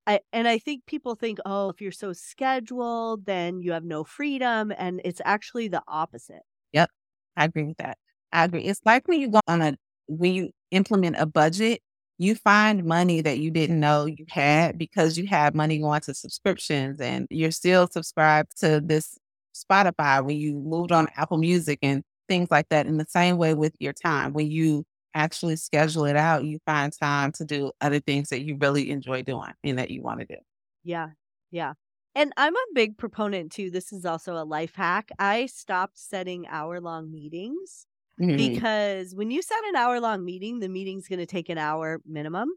I, 0.09 0.21
and 0.33 0.49
I 0.49 0.59
think 0.59 0.87
people 0.87 1.15
think, 1.15 1.39
oh, 1.45 1.69
if 1.69 1.83
you're 1.83 1.93
so 1.93 2.15
scheduled, 2.15 3.27
then 3.27 3.61
you 3.61 3.73
have 3.73 3.85
no 3.85 4.05
freedom. 4.05 4.73
And 4.77 5.03
it's 5.05 5.21
actually 5.23 5.69
the 5.69 5.83
opposite. 5.87 6.43
Yep. 6.73 6.89
I 7.37 7.45
agree 7.45 7.65
with 7.65 7.77
that. 7.77 7.99
I 8.33 8.45
agree. 8.45 8.63
It's 8.63 8.81
like 8.87 9.07
when 9.07 9.21
you 9.21 9.29
go 9.29 9.41
on 9.47 9.61
a, 9.61 9.77
when 10.07 10.33
you 10.33 10.51
implement 10.71 11.17
a 11.19 11.27
budget, 11.27 11.83
you 12.17 12.35
find 12.35 12.85
money 12.85 13.21
that 13.21 13.39
you 13.39 13.51
didn't 13.51 13.79
know 13.79 14.07
you 14.07 14.25
had 14.31 14.79
because 14.79 15.19
you 15.19 15.27
have 15.27 15.55
money 15.55 15.79
going 15.79 16.01
to 16.01 16.15
subscriptions 16.15 17.01
and 17.01 17.27
you're 17.31 17.51
still 17.51 17.87
subscribed 17.87 18.59
to 18.61 18.81
this 18.83 19.19
Spotify 19.55 20.25
when 20.25 20.39
you 20.39 20.59
moved 20.59 20.91
on 20.91 21.09
Apple 21.17 21.37
Music 21.37 21.79
and 21.83 22.03
things 22.29 22.51
like 22.51 22.71
that. 22.71 22.87
In 22.87 22.97
the 22.97 23.07
same 23.09 23.37
way 23.37 23.53
with 23.53 23.75
your 23.79 23.93
time, 23.93 24.33
when 24.33 24.51
you 24.51 24.85
actually 25.19 25.57
schedule 25.57 26.05
it 26.05 26.17
out, 26.17 26.45
you 26.45 26.59
find 26.65 26.93
time 26.93 27.33
to 27.33 27.45
do 27.45 27.73
other 27.81 28.01
things 28.01 28.29
that 28.29 28.43
you 28.43 28.57
really 28.61 28.91
enjoy 28.91 29.23
doing 29.23 29.53
and 29.65 29.79
that 29.79 29.91
you 29.91 30.01
want 30.01 30.21
to 30.21 30.27
do. 30.27 30.37
Yeah. 30.85 31.09
Yeah. 31.51 31.75
And 32.15 32.33
I'm 32.37 32.55
a 32.55 32.75
big 32.75 32.97
proponent 32.97 33.53
too. 33.53 33.71
This 33.71 33.93
is 33.93 34.05
also 34.05 34.37
a 34.37 34.45
life 34.45 34.75
hack. 34.75 35.11
I 35.19 35.47
stopped 35.47 35.99
setting 35.99 36.47
hour 36.49 36.81
long 36.81 37.11
meetings 37.11 37.87
mm-hmm. 38.21 38.37
because 38.37 39.15
when 39.15 39.31
you 39.31 39.43
set 39.43 39.63
an 39.69 39.77
hour 39.77 40.01
long 40.01 40.25
meeting, 40.25 40.61
the 40.61 40.69
meeting's 40.69 41.09
going 41.09 41.21
to 41.21 41.27
take 41.27 41.49
an 41.49 41.59
hour 41.59 42.01
minimum. 42.07 42.51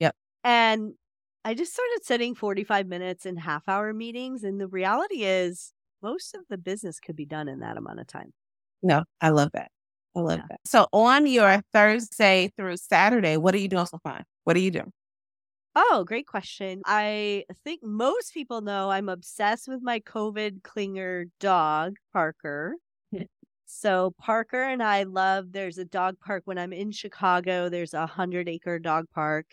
Yep. 0.00 0.14
And 0.44 0.94
I 1.44 1.54
just 1.54 1.72
started 1.72 2.00
setting 2.02 2.34
45 2.34 2.86
minutes 2.86 3.26
and 3.26 3.38
half 3.40 3.68
hour 3.68 3.94
meetings. 3.94 4.44
And 4.44 4.60
the 4.60 4.68
reality 4.68 5.22
is, 5.22 5.72
most 6.02 6.34
of 6.34 6.42
the 6.48 6.58
business 6.58 7.00
could 7.00 7.16
be 7.16 7.26
done 7.26 7.48
in 7.48 7.60
that 7.60 7.76
amount 7.76 8.00
of 8.00 8.06
time. 8.06 8.32
No, 8.82 9.04
I 9.20 9.30
love 9.30 9.50
that. 9.54 9.70
I 10.18 10.20
love 10.20 10.38
yeah. 10.38 10.46
that. 10.50 10.60
So 10.64 10.86
on 10.92 11.26
your 11.26 11.62
Thursday 11.72 12.52
through 12.56 12.76
Saturday, 12.76 13.36
what 13.36 13.54
are 13.54 13.58
you 13.58 13.68
doing 13.68 13.86
so 13.86 13.98
fun? 13.98 14.24
What 14.44 14.56
are 14.56 14.60
you 14.60 14.70
doing? 14.70 14.92
Oh, 15.76 16.02
great 16.04 16.26
question. 16.26 16.82
I 16.86 17.44
think 17.62 17.82
most 17.84 18.34
people 18.34 18.62
know 18.62 18.90
I'm 18.90 19.08
obsessed 19.08 19.68
with 19.68 19.80
my 19.80 20.00
COVID 20.00 20.62
clinger 20.62 21.26
dog, 21.38 21.94
Parker. 22.12 22.74
so 23.66 24.12
Parker 24.18 24.62
and 24.62 24.82
I 24.82 25.04
love 25.04 25.52
there's 25.52 25.78
a 25.78 25.84
dog 25.84 26.16
park 26.18 26.42
when 26.46 26.58
I'm 26.58 26.72
in 26.72 26.90
Chicago, 26.90 27.68
there's 27.68 27.94
a 27.94 28.06
hundred 28.06 28.48
acre 28.48 28.80
dog 28.80 29.04
park. 29.14 29.46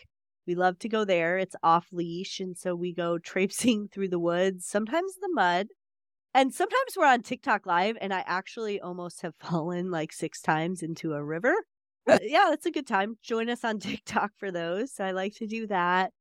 We 0.48 0.56
love 0.56 0.78
to 0.80 0.88
go 0.88 1.04
there. 1.04 1.38
It's 1.38 1.56
off 1.62 1.86
leash. 1.92 2.40
And 2.40 2.56
so 2.56 2.74
we 2.74 2.92
go 2.92 3.18
traipsing 3.20 3.88
through 3.88 4.08
the 4.08 4.18
woods, 4.18 4.66
sometimes 4.66 5.14
the 5.20 5.30
mud, 5.32 5.68
and 6.36 6.52
sometimes 6.52 6.92
we're 6.94 7.06
on 7.06 7.22
TikTok 7.22 7.64
live 7.64 7.96
and 7.98 8.12
I 8.12 8.22
actually 8.26 8.78
almost 8.78 9.22
have 9.22 9.34
fallen 9.40 9.90
like 9.90 10.12
six 10.12 10.42
times 10.42 10.82
into 10.82 11.14
a 11.14 11.24
river. 11.24 11.54
yeah, 12.22 12.48
that's 12.50 12.66
a 12.66 12.70
good 12.70 12.86
time. 12.86 13.16
Join 13.22 13.48
us 13.48 13.64
on 13.64 13.78
TikTok 13.80 14.32
for 14.36 14.52
those. 14.52 15.00
I 15.00 15.12
like 15.12 15.34
to 15.36 15.46
do 15.46 15.66
that. 15.68 16.12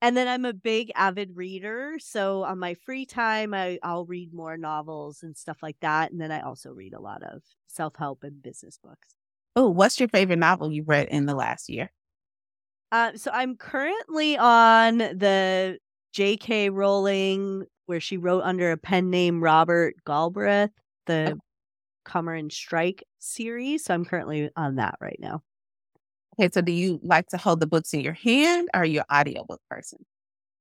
And 0.00 0.16
then 0.16 0.26
I'm 0.26 0.44
a 0.44 0.54
big 0.54 0.90
avid 0.94 1.36
reader. 1.36 1.96
So 1.98 2.44
on 2.44 2.58
my 2.58 2.74
free 2.74 3.04
time, 3.04 3.52
I, 3.52 3.78
I'll 3.82 4.06
read 4.06 4.32
more 4.32 4.56
novels 4.56 5.22
and 5.22 5.36
stuff 5.36 5.58
like 5.62 5.76
that. 5.80 6.12
And 6.12 6.20
then 6.20 6.32
I 6.32 6.40
also 6.40 6.70
read 6.70 6.94
a 6.94 7.00
lot 7.00 7.22
of 7.22 7.42
self 7.66 7.96
help 7.96 8.24
and 8.24 8.40
business 8.42 8.78
books. 8.82 9.16
Oh, 9.54 9.68
what's 9.68 10.00
your 10.00 10.08
favorite 10.08 10.38
novel 10.38 10.72
you 10.72 10.84
read 10.84 11.08
in 11.08 11.26
the 11.26 11.34
last 11.34 11.68
year? 11.68 11.90
Uh, 12.90 13.12
so 13.16 13.30
I'm 13.34 13.56
currently 13.56 14.38
on 14.38 14.98
the 14.98 15.78
J.K. 16.12 16.70
Rowling 16.70 17.66
where 17.88 18.00
she 18.00 18.18
wrote 18.18 18.42
under 18.42 18.70
a 18.70 18.76
pen 18.76 19.08
name 19.08 19.42
Robert 19.42 19.94
Galbraith, 20.06 20.70
oh. 20.70 20.82
the 21.06 21.32
oh. 21.34 21.40
Cormoran 22.04 22.50
Strike 22.50 23.02
series. 23.18 23.84
So 23.84 23.94
I'm 23.94 24.04
currently 24.04 24.50
on 24.56 24.76
that 24.76 24.96
right 25.00 25.18
now. 25.18 25.42
Okay, 26.38 26.50
so 26.52 26.60
do 26.60 26.70
you 26.70 27.00
like 27.02 27.26
to 27.28 27.38
hold 27.38 27.60
the 27.60 27.66
books 27.66 27.92
in 27.94 28.00
your 28.00 28.12
hand 28.12 28.68
or 28.74 28.80
are 28.80 28.86
you 28.86 29.00
an 29.00 29.20
audiobook 29.20 29.60
person? 29.70 30.04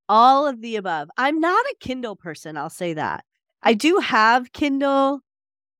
All 0.10 0.48
of 0.48 0.62
the 0.62 0.78
above. 0.78 1.10
I'm 1.18 1.40
not 1.40 1.66
a 1.66 1.76
Kindle 1.82 2.16
person, 2.16 2.58
I'll 2.58 2.70
say 2.70 2.94
that. 2.94 3.26
I 3.62 3.74
do 3.74 4.00
have 4.00 4.54
Kindle, 4.54 5.20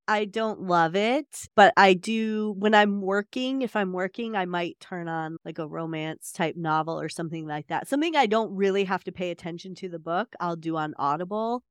I 0.08 0.24
don't 0.24 0.62
love 0.62 0.96
it, 0.96 1.48
but 1.54 1.74
I 1.76 1.92
do 1.92 2.54
when 2.58 2.74
I'm 2.74 3.02
working, 3.02 3.60
if 3.60 3.76
I'm 3.76 3.92
working, 3.92 4.34
I 4.34 4.46
might 4.46 4.80
turn 4.80 5.06
on 5.06 5.36
like 5.44 5.58
a 5.58 5.68
romance 5.68 6.32
type 6.32 6.56
novel 6.56 6.98
or 6.98 7.10
something 7.10 7.46
like 7.46 7.66
that. 7.68 7.86
Something 7.88 8.16
I 8.16 8.24
don't 8.24 8.50
really 8.56 8.84
have 8.84 9.04
to 9.04 9.12
pay 9.12 9.30
attention 9.30 9.74
to 9.76 9.88
the 9.90 9.98
book, 9.98 10.34
I'll 10.40 10.56
do 10.56 10.76
on 10.78 10.94
Audible. 10.98 11.62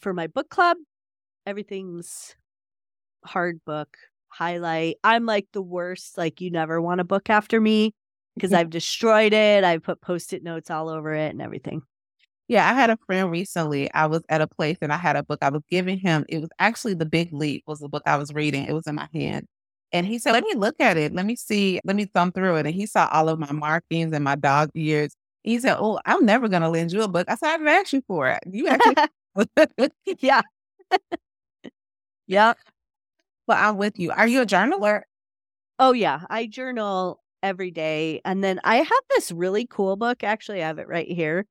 For 0.00 0.12
my 0.12 0.26
book 0.26 0.50
club, 0.50 0.76
everything's 1.46 2.34
hard 3.24 3.60
book, 3.64 3.96
highlight. 4.26 4.96
I'm 5.04 5.24
like 5.24 5.46
the 5.52 5.62
worst, 5.62 6.18
like 6.18 6.40
you 6.40 6.50
never 6.50 6.82
want 6.82 7.00
a 7.00 7.04
book 7.04 7.30
after 7.30 7.60
me 7.60 7.94
because 8.34 8.52
I've 8.52 8.70
destroyed 8.70 9.32
it. 9.32 9.62
I've 9.62 9.84
put 9.84 10.00
post-it 10.00 10.42
notes 10.42 10.68
all 10.68 10.88
over 10.88 11.14
it 11.14 11.30
and 11.30 11.40
everything. 11.40 11.82
Yeah, 12.48 12.68
I 12.70 12.74
had 12.74 12.90
a 12.90 12.98
friend 13.06 13.30
recently. 13.30 13.92
I 13.94 14.06
was 14.06 14.22
at 14.28 14.40
a 14.42 14.46
place 14.46 14.76
and 14.82 14.92
I 14.92 14.98
had 14.98 15.16
a 15.16 15.22
book 15.22 15.38
I 15.42 15.48
was 15.48 15.62
giving 15.70 15.98
him. 15.98 16.24
It 16.28 16.40
was 16.40 16.50
actually 16.58 16.94
The 16.94 17.06
Big 17.06 17.32
Leap 17.32 17.64
was 17.66 17.80
the 17.80 17.88
book 17.88 18.02
I 18.06 18.16
was 18.16 18.32
reading. 18.34 18.64
It 18.66 18.74
was 18.74 18.86
in 18.86 18.94
my 18.96 19.08
hand. 19.14 19.46
And 19.92 20.06
he 20.06 20.18
said, 20.18 20.32
Let 20.32 20.44
me 20.44 20.54
look 20.54 20.78
at 20.80 20.96
it. 20.98 21.14
Let 21.14 21.24
me 21.26 21.36
see. 21.36 21.80
Let 21.84 21.96
me 21.96 22.04
thumb 22.06 22.32
through 22.32 22.56
it. 22.56 22.66
And 22.66 22.74
he 22.74 22.86
saw 22.86 23.08
all 23.12 23.28
of 23.28 23.38
my 23.38 23.52
markings 23.52 24.12
and 24.12 24.24
my 24.24 24.34
dog 24.36 24.70
ears. 24.74 25.14
He 25.42 25.58
said, 25.58 25.76
Oh, 25.78 26.00
I'm 26.04 26.26
never 26.26 26.48
gonna 26.48 26.68
lend 26.68 26.92
you 26.92 27.02
a 27.02 27.08
book. 27.08 27.26
I 27.30 27.36
said, 27.36 27.48
I 27.48 27.56
didn't 27.56 27.68
ask 27.68 27.92
you 27.92 28.02
for 28.06 28.28
it. 28.28 28.40
You 28.50 28.68
actually 28.68 28.96
Yeah. 30.20 30.42
yeah. 32.26 32.54
Well, 33.46 33.58
I'm 33.70 33.76
with 33.78 33.98
you. 33.98 34.10
Are 34.12 34.26
you 34.28 34.42
a 34.42 34.46
journaler? 34.46 35.02
Oh 35.78 35.92
yeah. 35.92 36.22
I 36.30 36.46
journal 36.46 37.20
every 37.42 37.70
day. 37.70 38.20
And 38.24 38.44
then 38.44 38.60
I 38.64 38.76
have 38.78 38.88
this 39.10 39.32
really 39.32 39.66
cool 39.66 39.96
book. 39.96 40.24
Actually, 40.24 40.62
I 40.62 40.68
have 40.68 40.78
it 40.78 40.88
right 40.88 41.08
here 41.08 41.46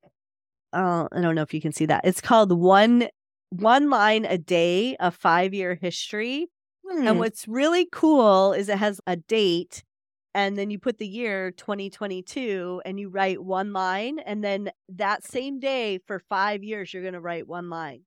uh, 0.74 1.08
I 1.12 1.22
don't 1.22 1.36
know 1.36 1.42
if 1.42 1.54
you 1.54 1.62
can 1.62 1.72
see 1.72 1.86
that. 1.86 2.02
It's 2.04 2.22
called 2.22 2.52
One 2.52 3.08
One 3.50 3.90
Line 3.90 4.26
a 4.26 4.38
Day, 4.38 4.96
a 5.00 5.12
five 5.12 5.54
year 5.54 5.76
history. 5.76 6.48
Hmm. 6.88 7.08
And 7.08 7.20
what's 7.20 7.48
really 7.48 7.88
cool 7.92 8.54
is 8.54 8.70
it 8.70 8.78
has 8.78 9.00
a 9.08 9.16
date 9.16 9.84
and 10.36 10.58
then 10.58 10.70
you 10.70 10.80
put 10.80 10.98
the 10.98 11.08
year 11.08 11.52
2022 11.52 12.82
and 12.86 13.00
you 13.00 13.10
write 13.10 13.44
one 13.44 13.72
line 13.72 14.20
and 14.20 14.44
then 14.44 14.72
that 14.90 15.24
same 15.24 15.60
day 15.60 16.00
for 16.08 16.20
5 16.20 16.64
years 16.64 16.94
you're 16.94 17.04
going 17.04 17.14
to 17.14 17.22
write 17.22 17.48
one 17.48 17.70
line. 17.70 18.02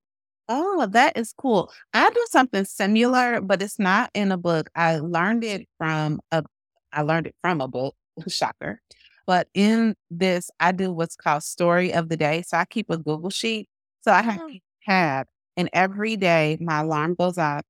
Oh, 0.48 0.86
that 0.90 1.16
is 1.16 1.32
cool. 1.36 1.72
I 1.92 2.08
do 2.10 2.26
something 2.30 2.64
similar, 2.64 3.40
but 3.40 3.62
it's 3.62 3.78
not 3.78 4.10
in 4.14 4.30
a 4.30 4.36
book. 4.36 4.70
I 4.74 4.98
learned 4.98 5.44
it 5.44 5.68
from 5.78 6.20
a 6.30 6.44
I 6.92 7.02
learned 7.02 7.26
it 7.26 7.34
from 7.42 7.60
a 7.60 7.68
book, 7.68 7.94
shocker. 8.28 8.80
But 9.26 9.48
in 9.54 9.94
this, 10.10 10.50
I 10.60 10.72
do 10.72 10.92
what's 10.92 11.16
called 11.16 11.42
story 11.42 11.92
of 11.92 12.08
the 12.08 12.16
day. 12.16 12.42
So 12.42 12.56
I 12.58 12.64
keep 12.64 12.90
a 12.90 12.96
Google 12.96 13.30
sheet. 13.30 13.68
So 14.02 14.12
I 14.12 14.22
have 14.22 14.40
Oh. 14.40 14.48
a 14.48 14.60
tab, 14.88 15.26
and 15.56 15.68
every 15.72 16.16
day 16.16 16.58
my 16.60 16.80
alarm 16.80 17.14
goes 17.16 17.38
off 17.38 17.62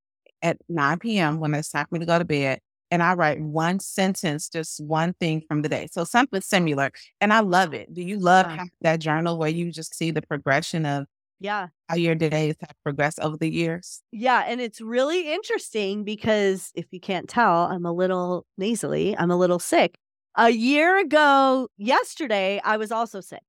at 0.42 0.58
9 0.68 1.18
p.m. 1.18 1.40
when 1.40 1.54
it's 1.54 1.70
time 1.70 1.86
for 1.88 1.94
me 1.94 2.00
to 2.00 2.06
go 2.06 2.18
to 2.18 2.24
bed. 2.24 2.60
And 2.90 3.02
I 3.02 3.14
write 3.14 3.40
one 3.40 3.80
sentence, 3.80 4.48
just 4.48 4.80
one 4.84 5.14
thing 5.14 5.42
from 5.48 5.62
the 5.62 5.68
day. 5.68 5.88
So 5.90 6.04
something 6.04 6.40
similar. 6.40 6.90
And 7.20 7.32
I 7.32 7.40
love 7.40 7.74
it. 7.74 7.92
Do 7.92 8.02
you 8.02 8.18
love 8.18 8.46
Yeah. 8.48 8.64
that 8.82 9.00
journal 9.00 9.38
where 9.38 9.48
you 9.48 9.72
just 9.72 9.94
see 9.96 10.10
the 10.12 10.22
progression 10.22 10.86
of 10.86 11.06
Yeah. 11.40 11.68
how 11.88 11.96
your 11.96 12.14
days 12.14 12.54
have 12.60 12.76
progressed 12.84 13.18
over 13.20 13.36
the 13.36 13.50
years? 13.50 14.02
Yeah, 14.12 14.44
and 14.46 14.60
it's 14.60 14.80
really 14.80 15.32
interesting 15.32 16.04
because 16.04 16.70
if 16.74 16.86
you 16.92 17.00
can't 17.00 17.28
tell, 17.28 17.64
I'm 17.64 17.84
a 17.86 17.92
little 17.92 18.46
nasally. 18.56 19.16
I'm 19.18 19.30
a 19.30 19.36
little 19.36 19.58
sick. 19.58 19.98
A 20.36 20.50
year 20.50 20.98
ago, 20.98 21.68
yesterday, 21.78 22.60
I 22.64 22.76
was 22.76 22.92
also 22.92 23.20
sick. 23.20 23.42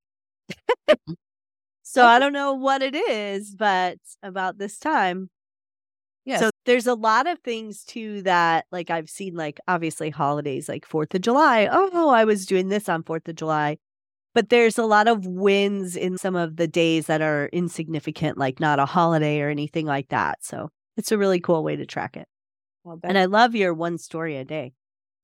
Mm-hmm. 0.89 1.13
so 1.83 2.05
I 2.05 2.17
don't 2.19 2.33
know 2.33 2.53
what 2.53 2.81
it 2.81 2.95
is, 2.95 3.55
but 3.55 3.97
about 4.23 4.57
this 4.57 4.79
time. 4.79 5.29
Yes. 6.23 6.39
So 6.41 6.49
there's 6.65 6.87
a 6.87 6.93
lot 6.93 7.27
of 7.27 7.39
things 7.39 7.83
too 7.83 8.21
that 8.23 8.65
like 8.71 8.89
I've 8.89 9.09
seen 9.09 9.35
like 9.35 9.59
obviously 9.67 10.09
holidays 10.09 10.67
like 10.67 10.87
4th 10.87 11.13
of 11.15 11.21
July. 11.21 11.69
Oh, 11.71 12.09
I 12.09 12.25
was 12.25 12.45
doing 12.45 12.67
this 12.67 12.89
on 12.89 13.03
4th 13.03 13.27
of 13.27 13.35
July. 13.35 13.77
But 14.33 14.49
there's 14.49 14.77
a 14.77 14.85
lot 14.85 15.07
of 15.07 15.25
wins 15.25 15.95
in 15.95 16.17
some 16.17 16.35
of 16.35 16.57
the 16.57 16.67
days 16.67 17.07
that 17.07 17.21
are 17.21 17.49
insignificant 17.53 18.37
like 18.37 18.59
not 18.59 18.77
a 18.77 18.85
holiday 18.85 19.41
or 19.41 19.49
anything 19.49 19.85
like 19.85 20.09
that. 20.09 20.43
So 20.43 20.69
it's 20.95 21.11
a 21.11 21.17
really 21.17 21.39
cool 21.39 21.63
way 21.63 21.75
to 21.75 21.85
track 21.85 22.15
it. 22.17 22.27
And 23.03 23.17
I 23.17 23.25
love 23.25 23.55
your 23.55 23.73
one 23.73 23.97
story 23.97 24.37
a 24.37 24.45
day. 24.45 24.73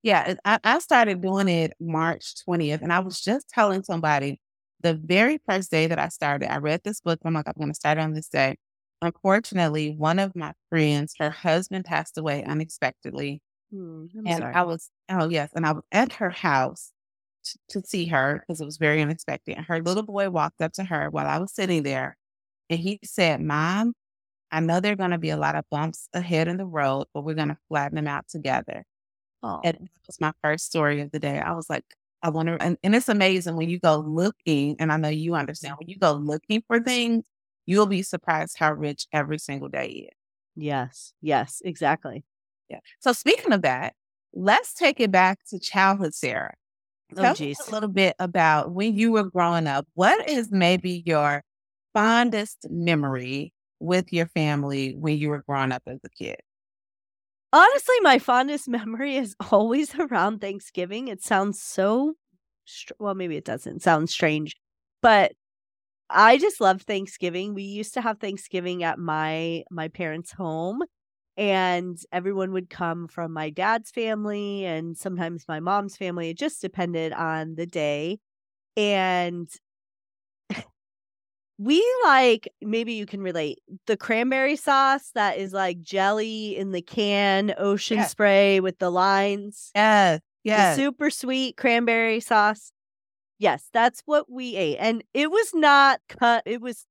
Yeah, 0.03 0.35
I, 0.43 0.59
I 0.63 0.79
started 0.79 1.21
doing 1.21 1.47
it 1.47 1.73
March 1.79 2.35
20th, 2.47 2.81
and 2.81 2.91
I 2.91 2.99
was 2.99 3.21
just 3.21 3.49
telling 3.49 3.83
somebody 3.83 4.39
the 4.81 4.93
very 4.93 5.39
first 5.49 5.71
day 5.71 5.87
that 5.87 5.97
I 5.97 6.09
started, 6.09 6.51
I 6.51 6.57
read 6.57 6.81
this 6.83 6.99
book. 6.99 7.19
I'm 7.23 7.33
like, 7.33 7.47
I'm 7.47 7.53
going 7.57 7.69
to 7.69 7.75
start 7.75 7.97
on 7.97 8.13
this 8.13 8.27
day. 8.27 8.57
Unfortunately, 9.01 9.95
one 9.97 10.19
of 10.19 10.35
my 10.35 10.53
friends, 10.69 11.15
her 11.19 11.29
husband 11.29 11.85
passed 11.85 12.17
away 12.17 12.43
unexpectedly. 12.43 13.41
Hmm, 13.71 14.05
I'm 14.17 14.27
and 14.27 14.37
sorry. 14.39 14.53
I 14.53 14.63
was, 14.63 14.89
oh, 15.09 15.29
yes. 15.29 15.49
And 15.55 15.65
I 15.65 15.71
was 15.71 15.83
at 15.91 16.13
her 16.13 16.29
house 16.29 16.91
to, 17.45 17.57
to 17.69 17.87
see 17.87 18.05
her 18.07 18.43
because 18.45 18.61
it 18.61 18.65
was 18.65 18.77
very 18.77 19.01
unexpected. 19.01 19.55
And 19.55 19.65
her 19.65 19.81
little 19.81 20.03
boy 20.03 20.29
walked 20.29 20.61
up 20.61 20.73
to 20.73 20.83
her 20.83 21.09
while 21.09 21.27
I 21.27 21.39
was 21.39 21.53
sitting 21.53 21.83
there, 21.83 22.17
and 22.69 22.79
he 22.79 22.99
said, 23.03 23.41
Mom, 23.41 23.93
I 24.51 24.59
know 24.59 24.79
there 24.79 24.93
are 24.93 24.97
going 24.97 25.11
to 25.11 25.17
be 25.17 25.31
a 25.31 25.37
lot 25.37 25.55
of 25.55 25.65
bumps 25.71 26.09
ahead 26.13 26.47
in 26.47 26.57
the 26.57 26.65
road, 26.65 27.07
but 27.13 27.23
we're 27.23 27.33
going 27.35 27.47
to 27.47 27.57
flatten 27.69 27.95
them 27.95 28.07
out 28.07 28.27
together. 28.29 28.83
Oh, 29.43 29.63
And 29.63 29.75
that 29.77 29.89
was 30.07 30.19
my 30.21 30.33
first 30.43 30.65
story 30.65 31.01
of 31.01 31.11
the 31.11 31.19
day. 31.19 31.39
I 31.39 31.53
was 31.53 31.69
like, 31.69 31.85
I 32.23 32.29
wonder, 32.29 32.57
and, 32.59 32.77
and 32.83 32.95
it's 32.95 33.09
amazing 33.09 33.55
when 33.57 33.69
you 33.69 33.79
go 33.79 33.97
looking, 33.97 34.75
and 34.79 34.91
I 34.91 34.97
know 34.97 35.09
you 35.09 35.35
understand, 35.35 35.75
when 35.79 35.89
you 35.89 35.97
go 35.99 36.13
looking 36.13 36.63
for 36.67 36.79
things, 36.81 37.23
you'll 37.65 37.85
be 37.87 38.03
surprised 38.03 38.57
how 38.59 38.73
rich 38.73 39.07
every 39.13 39.39
single 39.39 39.69
day 39.69 39.87
is. 40.11 40.17
yes. 40.55 41.13
Yes, 41.21 41.61
exactly. 41.65 42.23
Yeah. 42.69 42.79
So 42.99 43.11
speaking 43.13 43.53
of 43.53 43.61
that, 43.63 43.93
let's 44.33 44.73
take 44.73 44.99
it 44.99 45.11
back 45.11 45.39
to 45.49 45.59
childhood, 45.59 46.13
Sara. 46.13 46.53
Oh, 47.17 47.23
Tell 47.23 47.33
geez. 47.33 47.59
a 47.67 47.71
little 47.71 47.89
bit 47.89 48.15
about 48.19 48.71
when 48.73 48.95
you 48.97 49.11
were 49.11 49.23
growing 49.25 49.67
up. 49.67 49.87
What 49.95 50.29
is 50.29 50.51
maybe 50.51 51.03
your 51.05 51.43
fondest 51.93 52.67
memory 52.69 53.53
with 53.79 54.13
your 54.13 54.27
family 54.27 54.95
when 54.95 55.17
you 55.17 55.29
were 55.29 55.43
growing 55.47 55.71
up 55.71 55.83
as 55.87 55.99
a 56.05 56.09
kid? 56.09 56.37
Honestly, 57.53 57.95
my 58.01 58.19
fondest 58.19 58.67
memory 58.69 59.17
is 59.17 59.35
always 59.51 59.95
around 59.95 60.41
Thanksgiving. 60.41 61.07
It 61.09 61.23
sounds 61.23 61.61
so 61.61 62.15
str- 62.65 62.93
well, 62.99 63.15
maybe 63.15 63.37
it 63.37 63.45
doesn't 63.45 63.83
sound 63.83 64.09
strange, 64.09 64.55
but 65.03 65.33
I 66.09 66.37
just 66.39 66.61
love 66.61 66.83
Thanksgiving. 66.83 67.55
We 67.55 67.63
used 67.63 67.95
to 67.95 68.01
have 68.01 68.19
Thanksgiving 68.19 68.83
at 68.83 68.99
my 68.99 69.63
my 69.71 69.89
parents' 69.89 70.33
home 70.33 70.83
and 71.37 71.97
everyone 72.13 72.53
would 72.53 72.69
come 72.69 73.07
from 73.09 73.33
my 73.33 73.49
dad's 73.51 73.91
family 73.91 74.65
and 74.65 74.97
sometimes 74.97 75.45
my 75.49 75.59
mom's 75.61 75.97
family. 75.97 76.31
It 76.31 76.39
just 76.39 76.61
depended 76.61 77.13
on 77.13 77.55
the 77.55 77.67
day. 77.67 78.19
And 78.77 79.49
we 81.57 81.83
like 82.05 82.47
maybe 82.61 82.93
you 82.93 83.05
can 83.05 83.21
relate 83.21 83.59
the 83.87 83.95
cranberry 83.95 84.55
sauce 84.55 85.11
that 85.15 85.37
is 85.37 85.53
like 85.53 85.81
jelly 85.81 86.55
in 86.57 86.71
the 86.71 86.81
can, 86.81 87.53
ocean 87.57 87.97
Yes. 87.97 88.11
spray 88.11 88.59
with 88.59 88.79
the 88.79 88.89
lines. 88.89 89.71
yeah, 89.75 90.17
The 90.43 90.75
super 90.75 91.09
sweet 91.09 91.55
cranberry 91.57 92.19
sauce. 92.19 92.71
Yes, 93.39 93.69
that's 93.73 94.01
what 94.05 94.31
we 94.31 94.55
ate. 94.55 94.77
And 94.77 95.03
it 95.13 95.29
was 95.31 95.53
not 95.53 95.99
cut. 96.09 96.43
It 96.45 96.61
was 96.61 96.85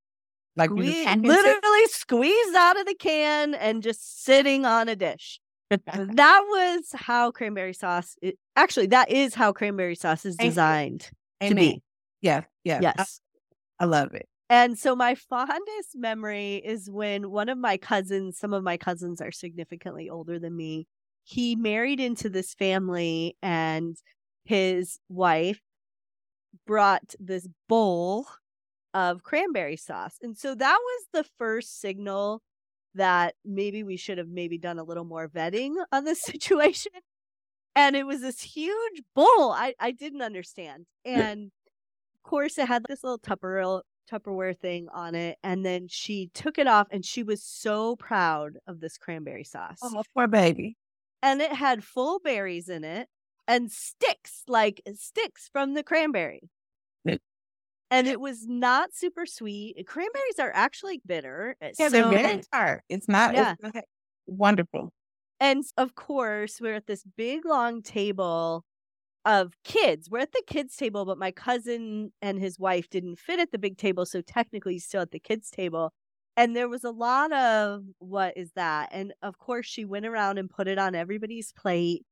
Like 0.56 0.70
you 0.70 0.82
just 0.84 0.98
sque- 0.98 1.04
packaged 1.04 1.24
it. 1.24 1.28
literally 1.28 1.86
squeezed 1.88 2.54
out 2.56 2.78
of 2.78 2.86
the 2.86 2.94
can 2.94 3.54
and 3.54 3.82
just 3.82 4.24
sitting 4.24 4.64
on 4.66 4.88
a 4.88 4.96
dish. 4.96 5.40
That 5.70 6.42
was 6.48 6.88
how 6.94 7.30
cranberry 7.30 7.72
sauce. 7.72 8.16
Actually, 8.56 8.86
that 8.88 9.10
is 9.10 9.34
how 9.34 9.52
cranberry 9.52 9.94
sauce 9.94 10.26
is 10.26 10.36
designed 10.36 11.00
to 11.40 11.46
Amen. 11.46 11.56
be. 11.56 11.82
Yeah, 12.20 12.42
Yes. 12.64 12.82
I- 12.84 12.92
Yes. 12.98 13.20
I 13.80 13.84
love 13.86 14.12
it. 14.14 14.28
And 14.52 14.78
so 14.78 14.94
my 14.94 15.14
fondest 15.30 15.96
memory 15.96 16.56
is 16.56 16.90
when 16.90 17.30
one 17.30 17.48
of 17.48 17.56
my 17.56 17.78
cousins, 17.78 18.38
some 18.38 18.52
of 18.52 18.62
my 18.62 18.76
cousins 18.76 19.22
are 19.22 19.32
significantly 19.32 20.10
older 20.10 20.38
than 20.38 20.54
me. 20.54 20.86
He 21.24 21.56
married 21.56 22.00
into 22.00 22.28
this 22.28 22.52
family 22.52 23.34
and 23.42 23.96
his 24.44 24.98
wife 25.08 25.60
brought 26.66 27.14
this 27.18 27.48
bowl 27.66 28.26
of 28.92 29.22
cranberry 29.22 29.78
sauce. 29.78 30.16
And 30.20 30.36
so 30.36 30.54
that 30.54 30.78
was 30.78 31.06
the 31.14 31.30
first 31.38 31.80
signal 31.80 32.42
that 32.94 33.34
maybe 33.46 33.82
we 33.82 33.96
should 33.96 34.18
have 34.18 34.28
maybe 34.28 34.58
done 34.58 34.78
a 34.78 34.84
little 34.84 35.06
more 35.06 35.30
vetting 35.30 35.76
on 35.92 36.04
this 36.04 36.20
situation. 36.22 36.92
And 37.74 37.96
it 37.96 38.06
was 38.06 38.20
this 38.20 38.42
huge 38.42 39.00
bowl. 39.14 39.52
I, 39.52 39.72
I 39.80 39.92
didn't 39.92 40.20
understand. 40.20 40.84
And 41.06 41.52
of 42.16 42.22
course 42.22 42.58
it 42.58 42.68
had 42.68 42.84
this 42.86 43.02
little 43.02 43.18
Tupperware 43.18 43.80
Tupperware 44.10 44.56
thing 44.58 44.88
on 44.92 45.14
it. 45.14 45.38
And 45.42 45.64
then 45.64 45.86
she 45.88 46.30
took 46.34 46.58
it 46.58 46.66
off 46.66 46.88
and 46.90 47.04
she 47.04 47.22
was 47.22 47.42
so 47.42 47.96
proud 47.96 48.58
of 48.66 48.80
this 48.80 48.98
cranberry 48.98 49.44
sauce. 49.44 49.78
Oh, 49.82 50.02
poor 50.14 50.28
baby. 50.28 50.76
And 51.22 51.40
it 51.40 51.52
had 51.52 51.84
full 51.84 52.18
berries 52.18 52.68
in 52.68 52.84
it 52.84 53.08
and 53.46 53.70
sticks, 53.70 54.42
like 54.48 54.82
sticks 54.94 55.48
from 55.52 55.74
the 55.74 55.82
cranberry. 55.82 56.40
And 57.90 58.06
it 58.08 58.20
was 58.20 58.46
not 58.46 58.94
super 58.94 59.26
sweet. 59.26 59.76
Cranberries 59.86 60.38
are 60.38 60.50
actually 60.54 61.02
bitter. 61.04 61.56
uh, 61.60 61.68
Yeah, 61.78 61.90
they're 61.90 62.04
so- 62.04 62.10
very 62.10 62.40
tart. 62.50 62.82
It's 62.88 63.06
not. 63.06 63.34
Yeah. 63.34 63.52
It's 63.62 63.74
not 63.74 63.84
wonderful. 64.26 64.94
And 65.40 65.62
of 65.76 65.94
course, 65.94 66.58
we're 66.58 66.72
at 66.76 66.86
this 66.86 67.04
big 67.18 67.44
long 67.44 67.82
table 67.82 68.64
of 69.24 69.54
kids. 69.64 70.10
We're 70.10 70.20
at 70.20 70.32
the 70.32 70.42
kids' 70.46 70.76
table, 70.76 71.04
but 71.04 71.18
my 71.18 71.30
cousin 71.30 72.12
and 72.22 72.38
his 72.40 72.58
wife 72.58 72.88
didn't 72.90 73.18
fit 73.18 73.40
at 73.40 73.52
the 73.52 73.58
big 73.58 73.78
table. 73.78 74.06
So 74.06 74.20
technically, 74.20 74.74
he's 74.74 74.84
still 74.86 75.02
at 75.02 75.10
the 75.12 75.20
kids' 75.20 75.50
table. 75.50 75.92
And 76.36 76.56
there 76.56 76.68
was 76.68 76.84
a 76.84 76.90
lot 76.90 77.32
of 77.32 77.84
what 77.98 78.36
is 78.36 78.52
that? 78.56 78.88
And 78.92 79.12
of 79.22 79.38
course, 79.38 79.66
she 79.66 79.84
went 79.84 80.06
around 80.06 80.38
and 80.38 80.48
put 80.50 80.68
it 80.68 80.78
on 80.78 80.94
everybody's 80.94 81.52
plate. 81.52 82.04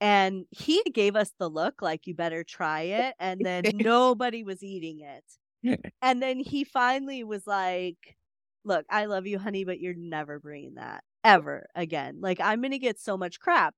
And 0.00 0.46
he 0.50 0.82
gave 0.94 1.16
us 1.16 1.32
the 1.38 1.48
look 1.48 1.82
like, 1.82 2.06
you 2.06 2.14
better 2.14 2.44
try 2.44 2.82
it. 2.82 3.14
And 3.20 3.44
then 3.46 3.64
nobody 3.74 4.44
was 4.44 4.62
eating 4.62 5.00
it. 5.00 5.24
And 6.02 6.22
then 6.22 6.40
he 6.40 6.64
finally 6.64 7.24
was 7.24 7.46
like, 7.46 8.16
Look, 8.64 8.86
I 8.90 9.06
love 9.06 9.26
you, 9.26 9.38
honey, 9.38 9.64
but 9.64 9.80
you're 9.80 9.94
never 9.94 10.38
bringing 10.40 10.74
that 10.74 11.02
ever 11.24 11.66
again. 11.74 12.18
Like, 12.20 12.40
I'm 12.40 12.60
going 12.60 12.72
to 12.72 12.78
get 12.78 12.98
so 13.00 13.16
much 13.16 13.40
crap. 13.40 13.74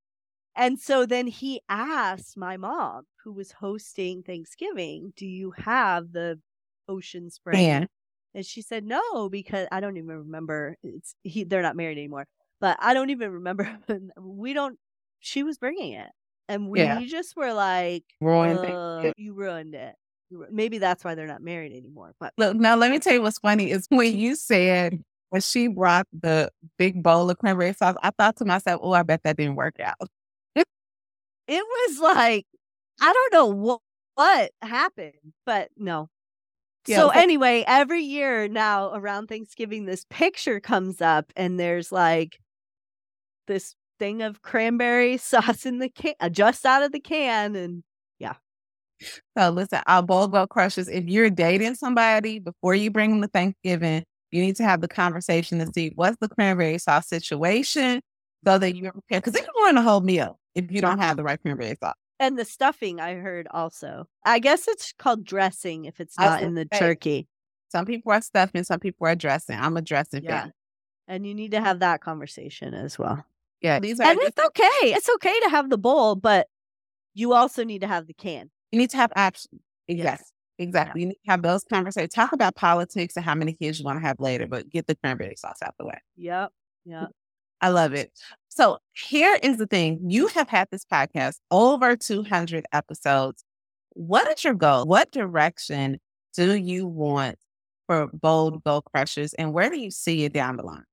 And 0.57 0.79
so 0.79 1.07
then 1.07 1.27
he 1.27 1.61
asked 1.69 2.37
my 2.37 2.57
mom, 2.57 3.05
who 3.25 3.33
was 3.33 3.53
hosting 3.53 4.23
Thanksgiving, 4.23 5.12
Do 5.17 5.27
you 5.27 5.53
have 5.53 6.12
the 6.12 6.40
ocean 6.88 7.31
spray? 7.31 7.87
And 8.35 8.47
she 8.47 8.62
said, 8.62 8.85
No, 8.85 9.29
because 9.29 9.67
I 9.73 9.81
don't 9.81 9.97
even 9.97 10.17
remember. 10.19 10.77
It's 10.83 11.14
he, 11.23 11.45
they're 11.45 11.62
not 11.62 11.77
married 11.77 11.99
anymore, 11.99 12.27
but 12.61 12.77
I 12.81 12.95
don't 12.95 13.11
even 13.11 13.31
remember. 13.33 13.79
we 14.19 14.53
don't, 14.53 14.79
she 15.21 15.43
was 15.43 15.59
bringing 15.59 15.93
it. 15.95 16.11
And 16.49 16.69
we 16.69 16.81
Yeah. 16.81 17.01
just 17.07 17.37
were 17.37 17.53
like, 17.53 18.05
Ruined 18.21 18.64
"Uh, 18.64 19.12
You 19.17 19.35
ruined 19.35 19.75
it. 19.75 19.95
Maybe 20.51 20.79
that's 20.79 21.05
why 21.05 21.14
they're 21.14 21.27
not 21.27 21.43
married 21.43 21.73
anymore. 21.73 22.14
But 22.19 22.33
Look, 22.38 22.57
now 22.57 22.77
let 22.77 22.90
me 22.90 22.99
tell 22.99 23.12
you 23.14 23.23
what's 23.23 23.38
funny 23.38 23.71
is 23.71 23.87
when 23.88 24.17
you 24.17 24.35
said 24.37 25.01
when 25.31 25.40
she 25.40 25.69
brought 25.69 26.07
the 26.12 26.51
big 26.79 27.03
bowl 27.03 27.31
of 27.31 27.38
cranberry 27.38 27.73
sauce, 27.73 27.97
I 28.03 28.11
thought 28.11 28.37
to 28.37 28.45
myself, 28.45 28.81
"Oh, 28.83 28.93
I 28.93 29.03
bet 29.03 29.23
that 29.25 29.37
didn't 29.37 29.57
work 29.57 29.79
out." 29.81 30.09
It 31.48 31.62
was 31.64 31.98
like 32.00 32.46
I 33.00 33.12
don't 33.12 33.33
know 33.33 33.46
what 33.46 33.80
what 34.14 34.52
happened, 34.62 35.12
but 35.46 35.70
no. 35.76 36.09
Yeah, 36.87 36.98
so 36.98 37.09
so- 37.09 37.11
anyway, 37.11 37.64
every 37.66 38.02
year 38.02 38.48
now 38.48 38.94
around 38.94 39.28
Thanksgiving, 39.28 39.87
this 39.87 40.07
picture 40.11 40.61
comes 40.61 41.00
up, 41.00 41.33
and 41.37 41.59
there's 41.61 41.92
like 41.92 42.38
this 43.46 43.74
thing 43.98 44.22
of 44.22 44.42
cranberry 44.42 45.16
sauce 45.18 45.66
in 45.66 45.78
the 45.78 45.88
can, 45.88 46.14
uh, 46.20 46.28
just 46.28 46.64
out 46.66 46.83
of 46.83 46.92
the 46.92 47.00
can, 47.00 47.57
and 47.57 47.83
yeah, 48.18 48.35
So 49.37 49.50
listen, 49.50 49.80
our 49.87 50.02
bold 50.02 50.33
goal 50.33 50.46
crushers, 50.46 50.88
if 50.88 51.04
you're 51.04 51.30
dating 51.30 51.74
somebody 51.74 52.38
before 52.38 52.74
you 52.74 52.90
bring 52.90 53.11
them 53.11 53.22
to 53.22 53.28
Thanksgiving, 53.28 54.04
you 54.30 54.42
need 54.42 54.57
to 54.57 54.64
have 54.64 54.80
the 54.80 54.88
conversation 54.88 55.59
to 55.59 55.66
see 55.74 55.92
what's 55.94 56.16
the 56.20 56.28
cranberry 56.28 56.78
sauce 56.78 57.09
situation 57.09 58.00
so 58.46 58.59
that 58.59 58.76
you're 58.76 58.92
prepared. 58.92 59.22
Because 59.22 59.33
they 59.35 59.40
can 59.40 59.50
ruin 59.57 59.74
the 59.76 59.83
whole 59.83 60.00
meal 60.00 60.38
if 60.55 60.71
you 60.71 60.81
don't 60.81 60.99
have 60.99 61.17
the 61.17 61.23
right 61.25 61.40
cranberry 61.40 61.77
sauce. 61.77 61.95
And 62.21 62.38
the 62.38 62.45
stuffing, 62.45 63.01
I 63.01 63.14
heard 63.14 63.49
also. 63.51 64.07
I 64.25 64.38
guess 64.38 64.69
it's 64.69 64.93
called 64.97 65.25
dressing 65.25 65.85
if 65.85 66.01
it's 66.01 66.19
not 66.19 66.43
in 66.43 66.55
the 66.55 66.67
say, 66.73 66.79
turkey. 66.79 67.29
Some 67.71 67.85
people 67.87 68.12
are 68.12 68.21
stuffing, 68.21 68.62
some 68.64 68.79
people 68.81 69.07
are 69.07 69.17
dressing. 69.17 69.59
I'm 69.59 69.77
a 69.77 69.83
dressing 69.83 70.23
Yeah. 70.23 70.43
fan. 70.43 70.53
And 71.09 71.27
you 71.27 71.35
need 71.35 71.51
to 71.51 71.61
have 71.61 71.81
that 71.81 72.01
conversation 72.01 72.73
as 72.73 72.99
well. 72.99 73.25
Yeah, 73.61 73.81
these 73.81 73.99
are 74.01 74.07
And 74.07 74.19
it's 74.23 74.40
okay. 74.40 74.93
It's 74.93 75.09
okay 75.17 75.38
to 75.40 75.49
have 75.51 75.71
the 75.71 75.79
bowl, 75.79 76.14
but 76.14 76.47
you 77.14 77.33
also 77.33 77.64
need 77.64 77.81
to 77.81 77.87
have 77.88 78.07
the 78.07 78.14
can. 78.14 78.51
you 78.71 78.79
need 78.79 78.90
to 78.90 78.97
have 78.97 79.12
options. 79.17 79.61
Yes. 79.88 80.05
Exactly. 80.07 80.31
Exactly. 80.59 81.01
You 81.01 81.07
need 81.09 81.14
to 81.14 81.31
have 81.31 81.43
those 81.43 81.64
conversations. 81.64 82.14
Talk 82.14 82.33
about 82.33 82.55
politics 82.55 83.17
and 83.17 83.25
how 83.25 83.35
many 83.35 83.55
kids 83.55 83.81
you 83.81 83.85
want 83.85 84.01
to 84.01 84.07
have 84.07 84.21
later, 84.21 84.47
but 84.47 84.69
get 84.71 84.87
the 84.87 84.95
cranberry 84.95 85.35
sauce 85.37 85.59
out 85.64 85.75
the 85.79 85.85
way. 85.87 85.99
Yep. 86.17 86.53
Yep. 86.85 87.11
I 87.61 87.69
love 87.69 87.95
it. 87.95 88.12
So 88.49 88.79
here 88.93 89.38
is 89.43 89.59
the 89.59 89.67
thing. 89.67 90.01
You 90.09 90.29
have 90.29 90.49
had 90.49 90.69
this 90.71 90.85
podcast 90.85 91.37
over 91.51 91.97
200 91.97 92.64
episodes. 92.73 93.45
What 93.90 94.31
is 94.31 94.45
your 94.45 94.55
goal? 94.55 94.85
What 94.85 95.11
direction 95.11 95.99
do 96.35 96.55
you 96.55 96.87
want 96.87 97.38
for 97.87 98.09
Bold 98.12 98.62
Goal 98.64 98.83
Crushers 98.83 99.35
and 99.35 99.53
where 99.53 99.71
do 99.71 99.79
you 99.79 99.90
see 99.90 100.25
it 100.25 100.33
down 100.33 100.57
the 100.57 100.62
line? 100.62 100.85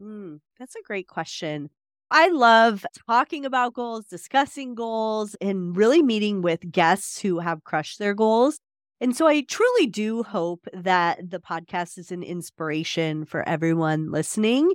Mm, 0.00 0.40
that's 0.58 0.76
a 0.76 0.82
great 0.82 1.08
question. 1.08 1.70
I 2.10 2.28
love 2.28 2.86
talking 3.08 3.44
about 3.44 3.74
goals, 3.74 4.06
discussing 4.06 4.74
goals, 4.74 5.34
and 5.40 5.76
really 5.76 6.02
meeting 6.02 6.40
with 6.40 6.70
guests 6.70 7.20
who 7.20 7.40
have 7.40 7.64
crushed 7.64 7.98
their 7.98 8.14
goals. 8.14 8.58
And 9.00 9.14
so 9.14 9.26
I 9.26 9.42
truly 9.42 9.86
do 9.86 10.22
hope 10.22 10.66
that 10.72 11.30
the 11.30 11.40
podcast 11.40 11.98
is 11.98 12.12
an 12.12 12.22
inspiration 12.22 13.24
for 13.24 13.46
everyone 13.46 14.10
listening. 14.10 14.72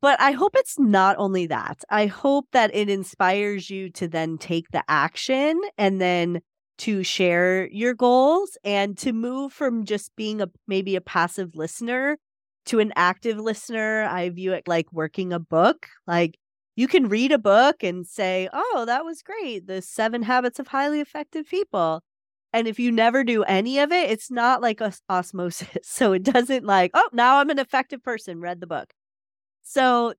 But 0.00 0.20
I 0.20 0.32
hope 0.32 0.52
it's 0.56 0.78
not 0.78 1.16
only 1.18 1.46
that. 1.46 1.82
I 1.90 2.06
hope 2.06 2.46
that 2.52 2.70
it 2.74 2.88
inspires 2.88 3.68
you 3.70 3.90
to 3.92 4.06
then 4.08 4.38
take 4.38 4.70
the 4.70 4.84
action 4.88 5.60
and 5.76 6.00
then 6.00 6.40
to 6.78 7.02
share 7.02 7.68
your 7.72 7.94
goals 7.94 8.56
and 8.62 8.96
to 8.98 9.12
move 9.12 9.52
from 9.52 9.84
just 9.84 10.14
being 10.14 10.40
a 10.40 10.48
maybe 10.68 10.94
a 10.94 11.00
passive 11.00 11.56
listener 11.56 12.16
to 12.66 12.78
an 12.78 12.92
active 12.94 13.38
listener. 13.38 14.04
I 14.04 14.28
view 14.30 14.52
it 14.52 14.68
like 14.68 14.92
working 14.92 15.32
a 15.32 15.40
book. 15.40 15.88
Like 16.06 16.38
you 16.76 16.86
can 16.86 17.08
read 17.08 17.32
a 17.32 17.38
book 17.38 17.82
and 17.82 18.06
say, 18.06 18.48
"Oh, 18.52 18.84
that 18.86 19.04
was 19.04 19.22
great. 19.22 19.66
The 19.66 19.82
7 19.82 20.22
habits 20.22 20.60
of 20.60 20.68
highly 20.68 21.00
effective 21.00 21.46
people." 21.48 22.02
And 22.52 22.68
if 22.68 22.78
you 22.78 22.92
never 22.92 23.24
do 23.24 23.42
any 23.44 23.78
of 23.80 23.90
it, 23.92 24.10
it's 24.10 24.30
not 24.30 24.62
like 24.62 24.80
os- 24.80 25.02
osmosis. 25.10 25.68
So 25.82 26.12
it 26.12 26.22
doesn't 26.22 26.64
like, 26.64 26.92
"Oh, 26.94 27.08
now 27.12 27.38
I'm 27.38 27.50
an 27.50 27.58
effective 27.58 28.02
person, 28.04 28.40
read 28.40 28.60
the 28.60 28.66
book." 28.68 28.92
So 29.70 30.14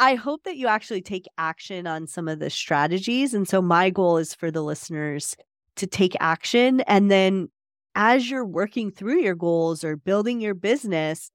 I 0.00 0.14
hope 0.14 0.44
that 0.44 0.56
you 0.56 0.68
actually 0.68 1.02
take 1.02 1.26
action 1.36 1.86
on 1.86 2.06
some 2.06 2.28
of 2.28 2.38
the 2.38 2.48
strategies. 2.48 3.34
And 3.34 3.46
so 3.46 3.60
my 3.60 3.90
goal 3.90 4.16
is 4.16 4.34
for 4.34 4.50
the 4.50 4.62
listeners 4.62 5.36
to 5.76 5.86
take 5.86 6.16
action. 6.18 6.80
And 6.80 7.10
then 7.10 7.48
as 7.94 8.30
you're 8.30 8.46
working 8.46 8.90
through 8.90 9.20
your 9.20 9.34
goals 9.34 9.84
or 9.84 9.96
building 9.96 10.40
your 10.40 10.54
business, 10.54 11.30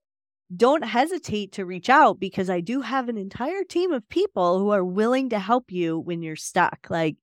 don't 0.56 0.82
hesitate 0.82 1.52
to 1.52 1.64
reach 1.64 1.88
out 1.88 2.18
because 2.18 2.50
I 2.50 2.58
do 2.58 2.80
have 2.80 3.08
an 3.08 3.16
entire 3.16 3.62
team 3.62 3.92
of 3.92 4.08
people 4.08 4.58
who 4.58 4.70
are 4.70 4.84
willing 4.84 5.28
to 5.28 5.38
help 5.38 5.70
you 5.70 6.00
when 6.00 6.20
you're 6.20 6.34
stuck. 6.34 6.88
Like, 6.90 7.14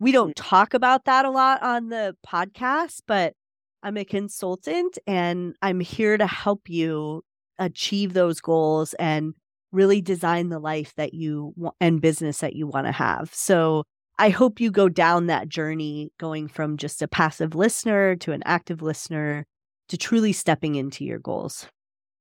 we 0.00 0.12
don't 0.12 0.30
mm. 0.30 0.34
talk 0.42 0.72
about 0.72 1.04
that 1.04 1.26
a 1.26 1.30
lot 1.30 1.62
on 1.62 1.90
the 1.90 2.16
podcast, 2.26 3.02
but 3.06 3.34
I'm 3.82 3.98
a 3.98 4.06
consultant 4.06 4.96
and 5.06 5.54
I'm 5.60 5.80
here 5.80 6.16
to 6.16 6.26
help 6.26 6.70
you 6.70 7.22
achieve 7.58 8.14
those 8.14 8.40
goals 8.40 8.94
and 8.94 9.34
really 9.74 10.00
design 10.00 10.48
the 10.48 10.58
life 10.58 10.94
that 10.96 11.12
you 11.12 11.52
want 11.56 11.74
and 11.80 12.00
business 12.00 12.38
that 12.38 12.54
you 12.54 12.66
want 12.66 12.86
to 12.86 12.92
have. 12.92 13.30
So 13.34 13.84
I 14.18 14.28
hope 14.28 14.60
you 14.60 14.70
go 14.70 14.88
down 14.88 15.26
that 15.26 15.48
journey 15.48 16.12
going 16.18 16.48
from 16.48 16.76
just 16.76 17.02
a 17.02 17.08
passive 17.08 17.54
listener 17.54 18.14
to 18.16 18.32
an 18.32 18.42
active 18.46 18.80
listener 18.80 19.44
to 19.88 19.96
truly 19.96 20.32
stepping 20.32 20.76
into 20.76 21.04
your 21.04 21.18
goals. 21.18 21.66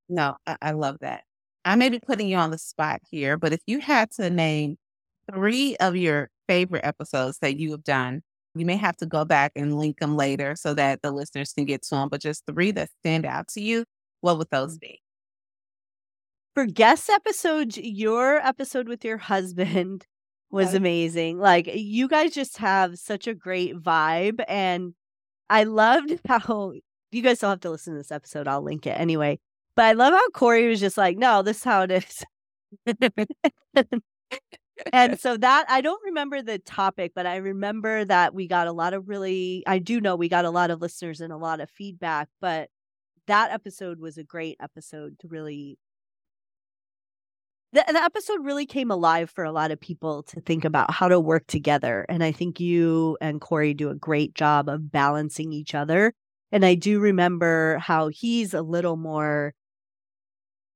No, 0.09 0.35
I, 0.47 0.57
I 0.61 0.71
love 0.71 0.97
that. 1.01 1.23
I 1.65 1.75
may 1.75 1.89
be 1.89 1.99
putting 1.99 2.27
you 2.27 2.35
on 2.37 2.51
the 2.51 2.57
spot 2.57 3.01
here, 3.09 3.37
but 3.37 3.53
if 3.53 3.61
you 3.67 3.79
had 3.79 4.11
to 4.11 4.29
name 4.29 4.77
three 5.31 5.77
of 5.77 5.95
your 5.95 6.29
favorite 6.47 6.83
episodes 6.83 7.37
that 7.39 7.57
you 7.57 7.71
have 7.71 7.83
done, 7.83 8.21
you 8.55 8.65
may 8.65 8.75
have 8.75 8.97
to 8.97 9.05
go 9.05 9.23
back 9.23 9.51
and 9.55 9.77
link 9.77 9.99
them 9.99 10.15
later 10.15 10.55
so 10.55 10.73
that 10.73 11.01
the 11.01 11.11
listeners 11.11 11.53
can 11.53 11.65
get 11.65 11.83
to 11.83 11.95
them. 11.95 12.09
But 12.09 12.21
just 12.21 12.43
three 12.45 12.71
that 12.71 12.89
stand 12.99 13.25
out 13.25 13.47
to 13.49 13.61
you, 13.61 13.85
what 14.21 14.37
would 14.37 14.49
those 14.51 14.77
mm. 14.77 14.81
be? 14.81 15.02
For 16.55 16.65
guest 16.65 17.09
episodes, 17.09 17.77
your 17.77 18.37
episode 18.37 18.87
with 18.87 19.03
your 19.03 19.17
husband 19.17 20.05
was 20.51 20.69
Okay. 20.69 20.77
amazing. 20.77 21.39
Like 21.39 21.67
you 21.73 22.07
guys 22.07 22.33
just 22.33 22.57
have 22.57 22.97
such 22.99 23.27
a 23.27 23.33
great 23.33 23.75
vibe 23.75 24.43
and 24.47 24.93
I 25.49 25.63
loved 25.63 26.19
how 26.27 26.73
you 27.11 27.21
guys 27.21 27.37
still 27.37 27.49
have 27.49 27.61
to 27.61 27.71
listen 27.71 27.93
to 27.93 27.99
this 27.99 28.11
episode. 28.11 28.47
I'll 28.47 28.61
link 28.61 28.85
it 28.85 28.91
anyway. 28.99 29.39
But 29.75 29.85
I 29.85 29.93
love 29.93 30.13
how 30.13 30.29
Corey 30.29 30.67
was 30.67 30.79
just 30.79 30.97
like, 30.97 31.17
no, 31.17 31.41
this 31.41 31.57
is 31.57 31.63
how 31.63 31.83
it 31.83 31.91
is. 31.91 32.23
and 34.93 35.19
so 35.19 35.37
that 35.37 35.65
I 35.69 35.81
don't 35.81 36.01
remember 36.05 36.41
the 36.41 36.59
topic, 36.59 37.13
but 37.15 37.25
I 37.25 37.37
remember 37.37 38.05
that 38.05 38.33
we 38.33 38.47
got 38.47 38.67
a 38.67 38.71
lot 38.71 38.93
of 38.93 39.07
really 39.09 39.63
I 39.67 39.79
do 39.79 39.99
know 40.01 40.15
we 40.15 40.29
got 40.29 40.45
a 40.45 40.49
lot 40.51 40.71
of 40.71 40.81
listeners 40.81 41.21
and 41.21 41.33
a 41.33 41.37
lot 41.37 41.61
of 41.61 41.69
feedback, 41.69 42.29
but 42.41 42.69
that 43.27 43.51
episode 43.51 43.99
was 43.99 44.17
a 44.17 44.23
great 44.23 44.57
episode 44.61 45.17
to 45.19 45.27
really 45.27 45.77
the, 47.73 47.83
the 47.87 48.01
episode 48.01 48.45
really 48.45 48.65
came 48.67 48.91
alive 48.91 49.29
for 49.29 49.43
a 49.43 49.51
lot 49.51 49.71
of 49.71 49.79
people 49.79 50.23
to 50.23 50.39
think 50.41 50.63
about 50.63 50.91
how 50.91 51.07
to 51.07 51.19
work 51.19 51.47
together. 51.47 52.05
And 52.07 52.23
I 52.23 52.31
think 52.31 52.59
you 52.59 53.17
and 53.19 53.41
Corey 53.41 53.73
do 53.73 53.89
a 53.89 53.95
great 53.95 54.35
job 54.35 54.69
of 54.69 54.91
balancing 54.91 55.51
each 55.51 55.73
other. 55.73 56.13
And 56.51 56.63
I 56.63 56.75
do 56.75 56.99
remember 56.99 57.79
how 57.79 58.09
he's 58.09 58.53
a 58.53 58.61
little 58.61 58.95
more 58.95 59.53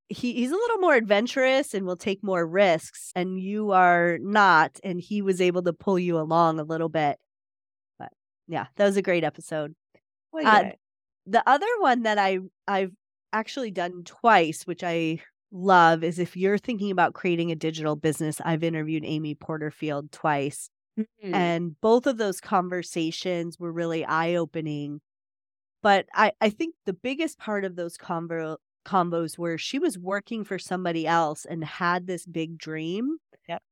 he, 0.10 0.34
he's 0.34 0.52
a 0.52 0.56
little 0.56 0.78
more 0.78 0.96
adventurous 0.96 1.74
and 1.74 1.86
will 1.86 1.98
take 1.98 2.24
more 2.24 2.48
risks 2.48 3.12
and 3.14 3.40
you 3.40 3.72
are 3.72 4.18
not 4.22 4.80
and 4.84 5.02
he 5.02 5.22
was 5.22 5.42
able 5.42 5.62
to 5.64 5.74
pull 5.74 6.00
you 6.00 6.18
along 6.18 6.60
a 6.60 6.64
little 6.64 6.88
bit 6.88 7.18
but 8.00 8.10
yeah 8.48 8.68
that 8.78 8.86
was 8.86 8.96
a 8.96 9.02
great 9.02 9.26
episode 9.26 9.76
Well, 10.32 10.48
Uh, 10.48 10.70
the 11.26 11.44
other 11.46 11.68
one 11.80 12.04
that 12.04 12.18
i 12.18 12.40
i've 12.70 12.94
actually 13.34 13.70
done 13.70 14.04
twice 14.06 14.66
which 14.66 14.82
i 14.82 15.20
love 15.58 16.04
is 16.04 16.20
if 16.20 16.38
you're 16.38 16.58
thinking 16.58 16.92
about 16.92 17.14
creating 17.14 17.52
a 17.52 17.56
digital 17.56 17.96
business 17.96 18.42
i've 18.46 18.64
interviewed 18.64 19.04
amy 19.06 19.36
porterfield 19.36 20.12
twice 20.12 20.70
Mhm. 20.98 21.34
and 21.34 21.80
both 21.82 22.08
of 22.08 22.18
those 22.18 22.42
conversations 22.42 23.60
were 23.60 23.72
really 23.74 24.06
eye-opening 24.06 25.02
but 25.84 26.08
i 26.14 26.32
i 26.42 26.50
think 26.50 26.76
the 26.86 26.94
biggest 26.94 27.40
part 27.40 27.66
of 27.66 27.76
those 27.76 27.98
convo 27.98 28.58
combos 28.86 29.38
were 29.38 29.58
she 29.58 29.80
was 29.80 30.00
working 30.00 30.44
for 30.44 30.60
somebody 30.60 31.08
else 31.08 31.46
and 31.46 31.64
had 31.64 32.08
this 32.08 32.26
big 32.26 32.58
dream 32.58 33.18
Yep. 33.48 33.64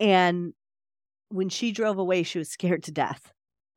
and 0.00 0.54
when 1.30 1.48
she 1.48 1.72
drove 1.72 1.98
away 1.98 2.22
she 2.22 2.38
was 2.38 2.50
scared 2.50 2.82
to 2.84 2.92
death 2.92 3.32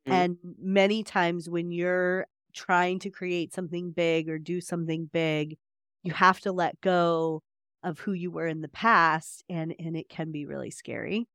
Mm. 0.08 0.14
and 0.14 0.38
many 0.60 1.04
times 1.04 1.50
when 1.50 1.72
you're 1.72 2.28
trying 2.54 3.00
to 3.00 3.10
create 3.12 3.54
something 3.54 3.92
big 3.92 4.30
or 4.30 4.40
do 4.40 4.62
something 4.62 5.08
big 5.08 5.58
you 6.04 6.14
have 6.14 6.40
to 6.42 6.52
let 6.52 6.80
go 6.82 7.42
of 7.88 8.00
who 8.02 8.14
you 8.14 8.32
were 8.32 8.48
in 8.48 8.62
the 8.62 8.70
past 8.70 9.44
and 9.50 9.76
and 9.80 9.98
it 9.98 10.10
can 10.10 10.32
be 10.32 10.46
really 10.46 10.72
scary 10.72 11.28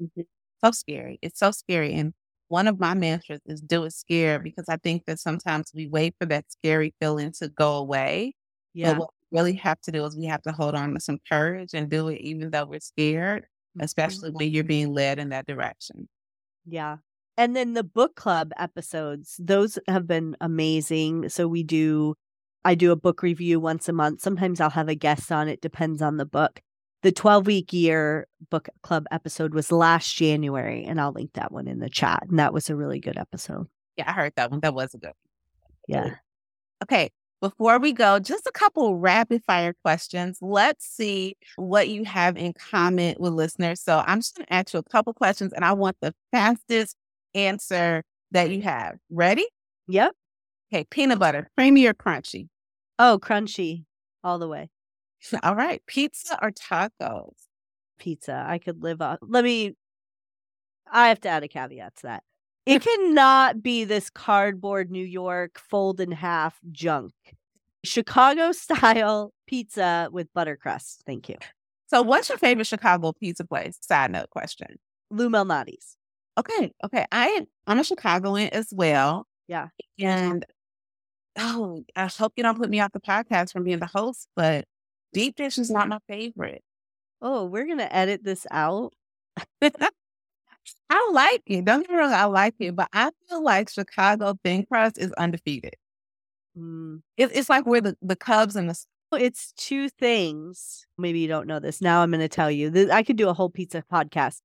Mhm. 0.00 0.26
So 0.64 0.70
scary. 0.72 1.18
It's 1.22 1.38
so 1.38 1.50
scary. 1.52 1.94
And 1.94 2.14
one 2.48 2.66
of 2.68 2.78
my 2.80 2.94
mantras 2.94 3.40
is 3.46 3.60
do 3.60 3.84
it 3.84 3.92
scared 3.92 4.42
because 4.42 4.68
I 4.68 4.76
think 4.78 5.04
that 5.06 5.20
sometimes 5.20 5.70
we 5.74 5.86
wait 5.88 6.14
for 6.18 6.26
that 6.26 6.50
scary 6.50 6.94
feeling 7.00 7.32
to 7.38 7.48
go 7.48 7.76
away. 7.76 8.34
yeah 8.74 8.94
But 8.94 8.96
what 8.96 9.10
we 9.30 9.38
really 9.38 9.52
have 9.54 9.80
to 9.82 9.92
do 9.92 10.04
is 10.04 10.16
we 10.16 10.26
have 10.26 10.42
to 10.42 10.52
hold 10.52 10.74
on 10.74 10.94
to 10.94 11.00
some 11.00 11.18
courage 11.28 11.74
and 11.74 11.90
do 11.90 12.08
it 12.08 12.20
even 12.22 12.50
though 12.50 12.66
we're 12.66 12.80
scared, 12.80 13.46
especially 13.80 14.30
when 14.30 14.50
you're 14.50 14.64
being 14.64 14.92
led 14.94 15.18
in 15.18 15.28
that 15.30 15.46
direction. 15.46 16.08
Yeah. 16.64 16.98
And 17.36 17.54
then 17.54 17.74
the 17.74 17.84
book 17.84 18.16
club 18.16 18.52
episodes, 18.56 19.36
those 19.38 19.78
have 19.86 20.06
been 20.06 20.36
amazing. 20.40 21.28
So 21.28 21.46
we 21.46 21.62
do, 21.62 22.14
I 22.64 22.74
do 22.74 22.92
a 22.92 22.96
book 22.96 23.22
review 23.22 23.60
once 23.60 23.88
a 23.88 23.92
month. 23.92 24.20
Sometimes 24.20 24.60
I'll 24.60 24.70
have 24.70 24.88
a 24.88 24.94
guest 24.94 25.30
on, 25.32 25.48
it 25.48 25.60
depends 25.60 26.02
on 26.02 26.16
the 26.16 26.26
book. 26.26 26.60
The 27.02 27.12
12 27.12 27.46
week 27.46 27.72
year 27.72 28.26
book 28.50 28.68
club 28.82 29.06
episode 29.12 29.54
was 29.54 29.70
last 29.70 30.16
January, 30.16 30.84
and 30.84 31.00
I'll 31.00 31.12
link 31.12 31.30
that 31.34 31.52
one 31.52 31.68
in 31.68 31.78
the 31.78 31.88
chat. 31.88 32.24
And 32.28 32.40
that 32.40 32.52
was 32.52 32.68
a 32.68 32.76
really 32.76 32.98
good 32.98 33.16
episode. 33.16 33.68
Yeah, 33.96 34.08
I 34.08 34.12
heard 34.12 34.32
that 34.36 34.50
one. 34.50 34.60
That 34.60 34.74
was 34.74 34.94
a 34.94 34.98
good 34.98 35.06
one. 35.06 35.14
Yeah. 35.86 36.14
Okay. 36.82 37.10
Before 37.40 37.78
we 37.78 37.92
go, 37.92 38.18
just 38.18 38.48
a 38.48 38.52
couple 38.52 38.96
rapid 38.96 39.44
fire 39.44 39.72
questions. 39.84 40.38
Let's 40.40 40.84
see 40.84 41.36
what 41.54 41.88
you 41.88 42.04
have 42.04 42.36
in 42.36 42.52
common 42.52 43.14
with 43.20 43.32
listeners. 43.32 43.80
So 43.80 44.02
I'm 44.04 44.18
just 44.18 44.36
going 44.36 44.46
to 44.46 44.52
ask 44.52 44.72
you 44.72 44.80
a 44.80 44.82
couple 44.82 45.12
questions 45.14 45.52
and 45.52 45.64
I 45.64 45.72
want 45.72 45.96
the 46.00 46.12
fastest 46.32 46.96
answer 47.34 48.02
that 48.32 48.50
you 48.50 48.62
have. 48.62 48.96
Ready? 49.08 49.46
Yep. 49.86 50.16
Okay, 50.72 50.84
peanut 50.90 51.18
butter, 51.18 51.50
creamy 51.56 51.86
or 51.86 51.94
crunchy? 51.94 52.48
Oh, 52.98 53.18
crunchy 53.22 53.84
all 54.22 54.38
the 54.38 54.48
way. 54.48 54.70
All 55.42 55.56
right, 55.56 55.82
pizza 55.86 56.38
or 56.40 56.52
tacos? 56.52 57.34
Pizza. 57.98 58.44
I 58.46 58.58
could 58.58 58.82
live 58.82 59.02
on. 59.02 59.18
Let 59.20 59.42
me. 59.42 59.74
I 60.90 61.08
have 61.08 61.20
to 61.22 61.28
add 61.28 61.42
a 61.42 61.48
caveat 61.48 61.96
to 61.96 62.02
that. 62.04 62.22
It 62.66 62.82
cannot 62.84 63.62
be 63.62 63.84
this 63.84 64.10
cardboard 64.10 64.90
New 64.90 65.04
York 65.04 65.58
fold 65.58 66.00
in 66.00 66.12
half 66.12 66.58
junk. 66.70 67.12
Chicago 67.84 68.52
style 68.52 69.32
pizza 69.46 70.08
with 70.12 70.32
butter 70.34 70.56
crust. 70.56 71.02
Thank 71.04 71.28
you. 71.28 71.36
So, 71.88 72.02
what's 72.02 72.28
your 72.28 72.38
favorite 72.38 72.66
Chicago 72.66 73.12
pizza 73.12 73.44
place? 73.44 73.78
Side 73.80 74.12
note 74.12 74.30
question. 74.30 74.76
Lou 75.10 75.30
Malnati's. 75.30 75.96
Okay, 76.38 76.72
okay. 76.84 77.06
I 77.10 77.46
I'm 77.66 77.80
a 77.80 77.84
Chicagoan 77.84 78.48
as 78.48 78.68
well. 78.72 79.26
Yeah. 79.48 79.68
And 79.98 80.44
oh, 81.38 81.84
I 81.96 82.06
hope 82.06 82.34
you 82.36 82.42
don't 82.42 82.58
put 82.58 82.70
me 82.70 82.80
off 82.80 82.92
the 82.92 83.00
podcast 83.00 83.52
from 83.52 83.64
being 83.64 83.78
the 83.78 83.86
host, 83.86 84.28
but 84.36 84.64
deep 85.12 85.36
dish 85.36 85.58
is 85.58 85.70
not 85.70 85.88
my 85.88 85.98
favorite. 86.08 86.62
Oh, 87.22 87.44
we're 87.44 87.66
gonna 87.66 87.88
edit 87.90 88.24
this 88.24 88.46
out. 88.50 88.92
I 90.90 91.10
like 91.12 91.42
it. 91.46 91.64
Don't 91.64 91.80
get 91.80 91.90
me 91.90 91.96
wrong, 91.96 92.12
I 92.12 92.24
like 92.24 92.54
it, 92.60 92.74
but 92.74 92.88
I 92.92 93.10
feel 93.28 93.42
like 93.42 93.70
Chicago 93.70 94.38
thin 94.42 94.64
crust 94.66 94.98
is 94.98 95.12
undefeated. 95.12 95.74
Mm. 96.58 97.02
It, 97.16 97.30
it's 97.34 97.48
like 97.48 97.66
we're 97.66 97.80
the, 97.80 97.96
the 98.02 98.16
Cubs 98.16 98.56
and 98.56 98.70
the 98.70 98.78
It's 99.12 99.52
two 99.52 99.88
things. 99.88 100.86
Maybe 100.96 101.20
you 101.20 101.28
don't 101.28 101.46
know 101.46 101.60
this. 101.60 101.80
Now 101.80 102.02
I'm 102.02 102.10
going 102.10 102.20
to 102.20 102.28
tell 102.28 102.50
you. 102.50 102.90
I 102.90 103.02
could 103.02 103.16
do 103.16 103.28
a 103.28 103.34
whole 103.34 103.50
pizza 103.50 103.82
podcast. 103.92 104.40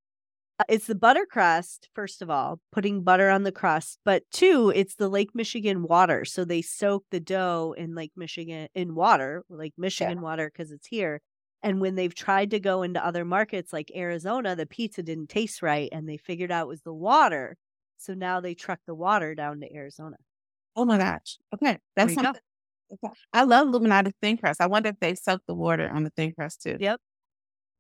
Uh, 0.60 0.64
It's 0.70 0.88
the 0.88 0.96
butter 0.96 1.26
crust, 1.30 1.90
first 1.96 2.22
of 2.22 2.30
all, 2.30 2.60
putting 2.72 3.04
butter 3.04 3.30
on 3.30 3.44
the 3.44 3.52
crust. 3.52 4.00
But 4.06 4.24
two, 4.32 4.72
it's 4.76 4.96
the 4.96 5.10
Lake 5.10 5.32
Michigan 5.34 5.84
water. 5.84 6.26
So 6.26 6.46
they 6.46 6.62
soak 6.62 7.06
the 7.12 7.20
dough 7.20 7.74
in 7.78 7.96
Lake 7.96 8.12
Michigan 8.16 8.68
in 8.76 8.96
water, 8.96 9.44
Lake 9.50 9.74
Michigan 9.78 10.22
water, 10.22 10.52
because 10.52 10.72
it's 10.72 10.88
here. 10.88 11.22
And 11.64 11.80
when 11.80 11.96
they've 11.96 12.14
tried 12.14 12.52
to 12.52 12.60
go 12.60 12.84
into 12.84 13.04
other 13.04 13.24
markets 13.24 13.72
like 13.72 13.90
Arizona, 13.96 14.56
the 14.56 14.66
pizza 14.66 15.02
didn't 15.02 15.30
taste 15.30 15.62
right. 15.62 15.90
And 15.92 16.08
they 16.08 16.18
figured 16.18 16.52
out 16.52 16.66
it 16.66 16.68
was 16.68 16.82
the 16.82 16.94
water. 16.94 17.56
So 17.98 18.14
now 18.14 18.42
they 18.42 18.54
truck 18.54 18.80
the 18.86 18.94
water 18.96 19.34
down 19.34 19.62
to 19.62 19.74
Arizona. 19.74 20.18
Oh 20.76 20.84
my 20.84 20.98
gosh. 20.98 21.38
Okay. 21.54 21.78
That's 21.96 22.16
something. 22.16 22.34
okay. 22.92 23.14
I 23.32 23.44
love 23.44 23.70
Lou 23.70 23.80
Malnati 23.80 24.12
thin 24.22 24.38
crust. 24.38 24.60
I 24.60 24.68
wonder 24.68 24.90
if 24.90 25.00
they 25.00 25.16
soak 25.16 25.42
the 25.48 25.56
water 25.56 25.90
on 25.90 26.04
the 26.04 26.10
thin 26.10 26.34
crust 26.34 26.64
too. 26.64 26.76
Yep. 26.80 27.00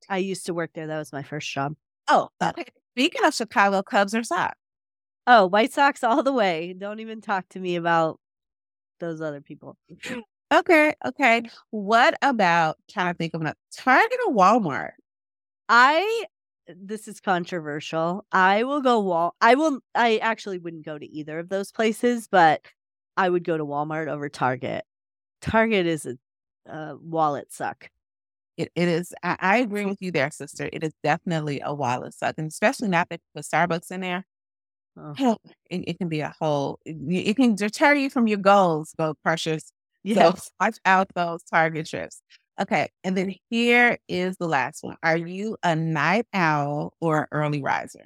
I 0.07 0.17
used 0.19 0.45
to 0.45 0.53
work 0.53 0.71
there. 0.73 0.87
That 0.87 0.99
was 0.99 1.11
my 1.11 1.23
first 1.23 1.51
job. 1.51 1.73
Oh, 2.07 2.29
okay. 2.41 2.65
Speaking 2.95 3.23
of 3.25 3.33
Chicago 3.33 3.81
Cubs 3.81 4.13
or 4.13 4.23
Sox, 4.23 4.55
Oh, 5.25 5.45
White 5.45 5.71
Sox 5.71 6.03
all 6.03 6.21
the 6.21 6.33
way. 6.33 6.73
Don't 6.77 6.99
even 6.99 7.21
talk 7.21 7.47
to 7.49 7.59
me 7.59 7.75
about 7.75 8.19
those 8.99 9.21
other 9.21 9.41
people. 9.41 9.77
Okay, 10.53 10.93
okay. 11.03 11.41
What 11.71 12.13
about 12.21 12.77
trying 12.87 13.11
to 13.11 13.17
think 13.17 13.33
of 13.33 13.41
a 13.41 13.55
Target 13.75 14.19
or 14.27 14.35
Walmart? 14.35 14.91
I 15.67 16.25
this 16.67 17.07
is 17.07 17.19
controversial. 17.19 18.23
I 18.31 18.63
will 18.63 18.81
go 18.81 18.99
wall 18.99 19.35
I 19.41 19.55
will 19.55 19.79
I 19.95 20.17
actually 20.17 20.59
wouldn't 20.59 20.85
go 20.85 20.99
to 20.99 21.05
either 21.07 21.39
of 21.39 21.49
those 21.49 21.71
places, 21.71 22.27
but 22.27 22.61
I 23.17 23.29
would 23.29 23.43
go 23.43 23.57
to 23.57 23.65
Walmart 23.65 24.07
over 24.07 24.29
Target. 24.29 24.85
Target 25.41 25.87
is 25.87 26.05
a, 26.05 26.17
a 26.71 26.97
wallet 26.97 27.51
suck. 27.51 27.89
It, 28.57 28.71
it 28.75 28.87
is. 28.87 29.13
I, 29.23 29.35
I 29.39 29.57
agree 29.57 29.85
with 29.85 30.01
you 30.01 30.11
there, 30.11 30.29
sister. 30.31 30.69
It 30.71 30.83
is 30.83 30.93
definitely 31.03 31.61
a 31.63 31.73
wallet 31.73 32.13
suck, 32.13 32.35
and 32.37 32.47
especially 32.47 32.89
now 32.89 33.05
that 33.09 33.19
you 33.21 33.39
put 33.39 33.45
Starbucks 33.45 33.91
in 33.91 34.01
there. 34.01 34.25
Oh. 34.95 35.37
It, 35.69 35.83
it 35.87 35.97
can 35.97 36.07
be 36.07 36.19
a 36.19 36.33
whole. 36.39 36.79
It, 36.85 36.95
it 37.09 37.35
can 37.35 37.55
deter 37.55 37.95
you 37.95 38.09
from 38.09 38.27
your 38.27 38.37
goals, 38.37 38.93
goal 38.97 39.15
crushers. 39.23 39.71
Yeah. 40.03 40.33
So 40.33 40.41
watch 40.59 40.77
out 40.85 41.07
those 41.15 41.43
Target 41.43 41.87
trips. 41.87 42.21
Okay, 42.61 42.89
and 43.03 43.17
then 43.17 43.33
here 43.49 43.97
is 44.07 44.37
the 44.37 44.47
last 44.47 44.83
one. 44.83 44.97
Are 45.01 45.17
you 45.17 45.57
a 45.63 45.75
night 45.75 46.27
owl 46.33 46.93
or 46.99 47.21
an 47.21 47.27
early 47.31 47.63
riser? 47.63 48.05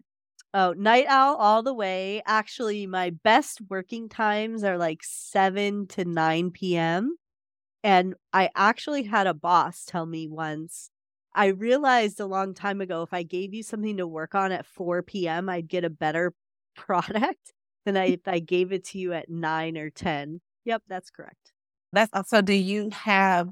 Oh, 0.53 0.73
night 0.73 1.05
owl 1.09 1.35
all 1.35 1.61
the 1.63 1.73
way. 1.73 2.21
Actually, 2.25 2.87
my 2.87 3.09
best 3.09 3.59
working 3.69 4.07
times 4.07 4.63
are 4.63 4.77
like 4.77 4.99
7 5.03 5.87
to 5.87 6.05
9 6.05 6.51
p.m. 6.51 7.17
And 7.83 8.15
I 8.33 8.49
actually 8.55 9.03
had 9.03 9.27
a 9.27 9.33
boss 9.33 9.85
tell 9.85 10.05
me 10.05 10.27
once, 10.27 10.89
I 11.33 11.47
realized 11.47 12.19
a 12.19 12.25
long 12.25 12.53
time 12.53 12.81
ago 12.81 13.03
if 13.03 13.13
I 13.13 13.23
gave 13.23 13.53
you 13.53 13.63
something 13.63 13.97
to 13.97 14.07
work 14.07 14.33
on 14.35 14.51
at 14.51 14.65
4 14.65 15.27
p.m., 15.27 15.49
I'd 15.49 15.67
get 15.67 15.83
a 15.83 15.89
better 15.89 16.33
product 16.75 17.53
than 17.85 17.97
I, 17.97 18.05
if 18.05 18.27
I 18.27 18.39
gave 18.39 18.71
it 18.71 18.85
to 18.85 18.99
you 18.99 19.13
at 19.13 19.29
9 19.29 19.77
or 19.77 19.89
10. 19.89 20.41
Yep, 20.65 20.83
that's 20.87 21.09
correct. 21.09 21.53
That's 21.93 22.11
also. 22.13 22.41
Do 22.41 22.53
you 22.53 22.89
have 22.91 23.49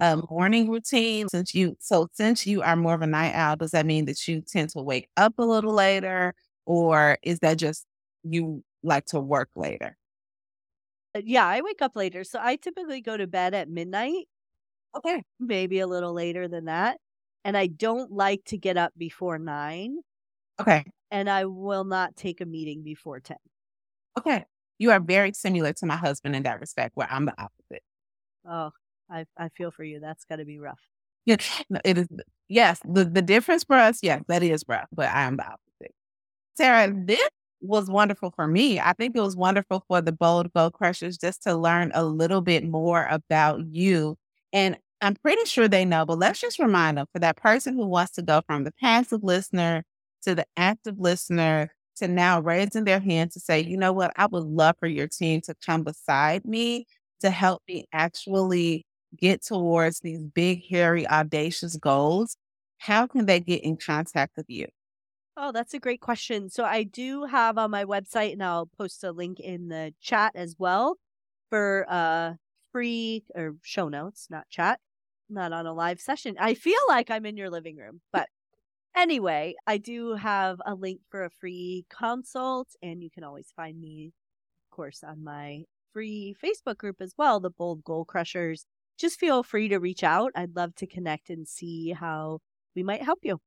a 0.00 0.18
morning 0.30 0.70
routine? 0.70 1.28
Since 1.28 1.54
you 1.54 1.76
so 1.80 2.08
since 2.12 2.46
you 2.46 2.62
are 2.62 2.76
more 2.76 2.94
of 2.94 3.02
a 3.02 3.06
night 3.06 3.34
owl, 3.34 3.56
does 3.56 3.72
that 3.72 3.86
mean 3.86 4.06
that 4.06 4.26
you 4.28 4.40
tend 4.42 4.70
to 4.70 4.82
wake 4.82 5.08
up 5.16 5.34
a 5.38 5.42
little 5.44 5.72
later, 5.74 6.34
or 6.66 7.18
is 7.22 7.40
that 7.40 7.58
just 7.58 7.86
you 8.24 8.64
like 8.82 9.06
to 9.06 9.20
work 9.20 9.50
later? 9.56 9.97
Uh, 11.14 11.20
Yeah, 11.24 11.46
I 11.46 11.60
wake 11.60 11.82
up 11.82 11.96
later. 11.96 12.24
So 12.24 12.38
I 12.42 12.56
typically 12.56 13.00
go 13.00 13.16
to 13.16 13.26
bed 13.26 13.54
at 13.54 13.68
midnight, 13.68 14.28
Okay. 14.94 15.22
maybe 15.40 15.80
a 15.80 15.86
little 15.86 16.12
later 16.12 16.48
than 16.48 16.66
that. 16.66 16.98
And 17.44 17.56
I 17.56 17.66
don't 17.66 18.12
like 18.12 18.44
to 18.46 18.58
get 18.58 18.76
up 18.76 18.92
before 18.96 19.38
9. 19.38 19.98
Okay. 20.60 20.84
and 21.10 21.28
I 21.30 21.44
will 21.46 21.84
not 21.84 22.16
take 22.16 22.40
a 22.40 22.46
meeting 22.46 22.82
before 22.82 23.20
10. 23.20 23.38
Okay. 24.18 24.44
You 24.78 24.90
are 24.92 25.00
very 25.00 25.32
similar 25.32 25.72
to 25.74 25.86
my 25.86 25.96
husband 25.96 26.36
in 26.36 26.42
that 26.44 26.60
respect, 26.60 26.92
where 26.96 27.08
I'm 27.10 27.24
the 27.26 27.34
opposite. 27.40 27.82
Oh, 28.44 28.72
I 29.10 29.26
I 29.36 29.48
feel 29.50 29.70
for 29.70 29.84
you. 29.84 30.00
That's 30.00 30.24
got 30.24 30.36
to 30.36 30.44
be 30.44 30.58
rough. 30.58 30.80
Yeah, 31.26 31.36
no, 31.68 31.80
it 31.84 31.98
is. 31.98 32.08
Yes, 32.48 32.80
the 32.84 33.04
the 33.04 33.22
difference 33.22 33.64
for 33.64 33.76
us, 33.76 33.98
yes, 34.02 34.22
that 34.28 34.42
is 34.42 34.64
rough, 34.68 34.88
but 34.92 35.08
I 35.08 35.22
am 35.24 35.36
the 35.36 35.44
opposite. 35.46 35.94
Sara, 36.56 36.92
this 36.94 37.28
was 37.60 37.88
wonderful 37.90 38.32
for 38.34 38.46
me. 38.46 38.80
I 38.80 38.92
think 38.92 39.16
it 39.16 39.20
was 39.20 39.36
wonderful 39.36 39.84
for 39.88 40.00
the 40.00 40.12
bold 40.12 40.52
goal 40.52 40.70
crushers 40.70 41.18
just 41.18 41.42
to 41.44 41.54
learn 41.56 41.90
a 41.94 42.04
little 42.04 42.40
bit 42.40 42.64
more 42.68 43.06
about 43.10 43.60
you. 43.74 44.16
And 44.52 44.76
I'm 45.00 45.14
pretty 45.16 45.44
sure 45.44 45.68
they 45.68 45.84
know, 45.84 46.04
but 46.06 46.18
let's 46.18 46.40
just 46.40 46.58
remind 46.58 46.98
them 46.98 47.06
for 47.12 47.18
that 47.20 47.36
person 47.36 47.74
who 47.74 47.86
wants 47.86 48.12
to 48.12 48.22
go 48.22 48.42
from 48.46 48.64
the 48.64 48.72
passive 48.80 49.22
listener 49.22 49.84
to 50.22 50.34
the 50.34 50.46
active 50.56 50.98
listener 50.98 51.70
to 51.96 52.08
now 52.08 52.40
raising 52.40 52.84
their 52.84 53.00
hand 53.00 53.32
to 53.32 53.40
say, 53.40 53.60
you 53.60 53.76
know 53.76 53.92
what, 53.92 54.12
I 54.16 54.26
would 54.26 54.44
love 54.44 54.76
for 54.78 54.88
your 54.88 55.08
team 55.08 55.40
to 55.42 55.54
come 55.64 55.84
beside 55.84 56.44
me 56.44 56.86
to 57.20 57.30
help 57.30 57.62
me 57.68 57.86
actually 57.92 58.86
get 59.16 59.42
towards 59.44 60.00
these 60.00 60.22
big, 60.22 60.62
hairy, 60.68 61.06
audacious 61.08 61.76
goals. 61.76 62.36
How 62.78 63.06
can 63.06 63.26
they 63.26 63.40
get 63.40 63.62
in 63.64 63.76
contact 63.76 64.36
with 64.36 64.46
you? 64.48 64.66
Oh, 65.40 65.52
that's 65.52 65.72
a 65.72 65.78
great 65.78 66.00
question. 66.00 66.50
So 66.50 66.64
I 66.64 66.82
do 66.82 67.24
have 67.24 67.58
on 67.58 67.70
my 67.70 67.84
website, 67.84 68.32
and 68.32 68.42
I'll 68.42 68.66
post 68.66 69.04
a 69.04 69.12
link 69.12 69.38
in 69.38 69.68
the 69.68 69.94
chat 70.00 70.32
as 70.34 70.56
well 70.58 70.96
for 71.48 71.86
uh 71.88 72.34
free 72.72 73.24
or 73.34 73.54
show 73.62 73.88
notes, 73.88 74.26
not 74.30 74.48
chat, 74.50 74.80
not 75.30 75.52
on 75.52 75.64
a 75.66 75.72
live 75.72 76.00
session. 76.00 76.36
I 76.40 76.54
feel 76.54 76.80
like 76.88 77.10
I'm 77.10 77.24
in 77.24 77.36
your 77.36 77.50
living 77.50 77.76
room, 77.76 78.00
but 78.12 78.28
anyway, 78.96 79.54
I 79.66 79.78
do 79.78 80.14
have 80.14 80.60
a 80.66 80.74
link 80.74 81.00
for 81.10 81.24
a 81.24 81.30
free 81.30 81.86
consult, 81.88 82.68
and 82.82 83.02
you 83.02 83.10
can 83.10 83.24
always 83.24 83.52
find 83.56 83.80
me, 83.80 84.12
of 84.70 84.76
course, 84.76 85.04
on 85.04 85.22
my 85.24 85.64
free 85.92 86.34
Facebook 86.42 86.78
group 86.78 86.96
as 87.00 87.14
well, 87.16 87.40
the 87.40 87.50
Bold 87.50 87.84
Goal 87.84 88.04
Crushers. 88.04 88.66
Just 88.98 89.20
feel 89.20 89.42
free 89.44 89.68
to 89.68 89.78
reach 89.78 90.02
out. 90.04 90.32
I'd 90.34 90.56
love 90.56 90.74
to 90.76 90.86
connect 90.86 91.30
and 91.30 91.46
see 91.48 91.92
how 91.92 92.40
we 92.74 92.82
might 92.82 93.02
help 93.02 93.20
you. 93.22 93.40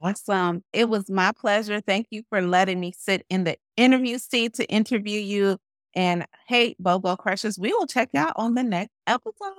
Awesome. 0.00 0.62
It 0.72 0.88
was 0.88 1.10
my 1.10 1.32
pleasure. 1.32 1.80
Thank 1.80 2.06
you 2.10 2.22
for 2.28 2.40
letting 2.40 2.78
me 2.80 2.92
sit 2.96 3.24
in 3.28 3.44
the 3.44 3.56
interview 3.76 4.18
seat 4.18 4.54
to 4.54 4.64
interview 4.66 5.20
you. 5.20 5.58
And 5.94 6.26
hey, 6.46 6.76
Bobo 6.78 7.16
Crushers, 7.16 7.58
we 7.58 7.72
will 7.72 7.86
check 7.86 8.10
out 8.14 8.34
on 8.36 8.54
the 8.54 8.62
next 8.62 8.92
episode. 9.06 9.54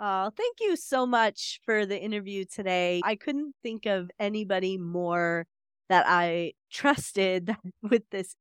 Oh, 0.00 0.30
thank 0.36 0.56
you 0.60 0.74
so 0.74 1.06
much 1.06 1.60
for 1.64 1.86
the 1.86 2.00
interview 2.00 2.44
today. 2.44 3.00
I 3.04 3.14
couldn't 3.14 3.54
think 3.62 3.86
of 3.86 4.10
anybody 4.18 4.76
more 4.76 5.46
that 5.88 6.04
I 6.08 6.54
trusted 6.72 7.54
with 7.82 8.02
this 8.10 8.34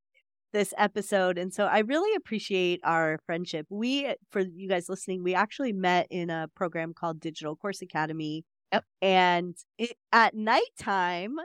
this 0.53 0.73
episode 0.77 1.37
and 1.37 1.53
so 1.53 1.63
I 1.63 1.79
really 1.79 2.13
appreciate 2.15 2.81
our 2.83 3.19
friendship. 3.25 3.67
We 3.69 4.13
for 4.31 4.41
you 4.41 4.67
guys 4.67 4.89
listening, 4.89 5.23
we 5.23 5.33
actually 5.33 5.71
met 5.71 6.07
in 6.09 6.29
a 6.29 6.49
program 6.55 6.93
called 6.93 7.21
Digital 7.21 7.55
Course 7.55 7.81
Academy. 7.81 8.43
Yep. 8.71 8.85
And 9.01 9.55
it, 9.77 9.97
at 10.11 10.33
nighttime, 10.33 11.35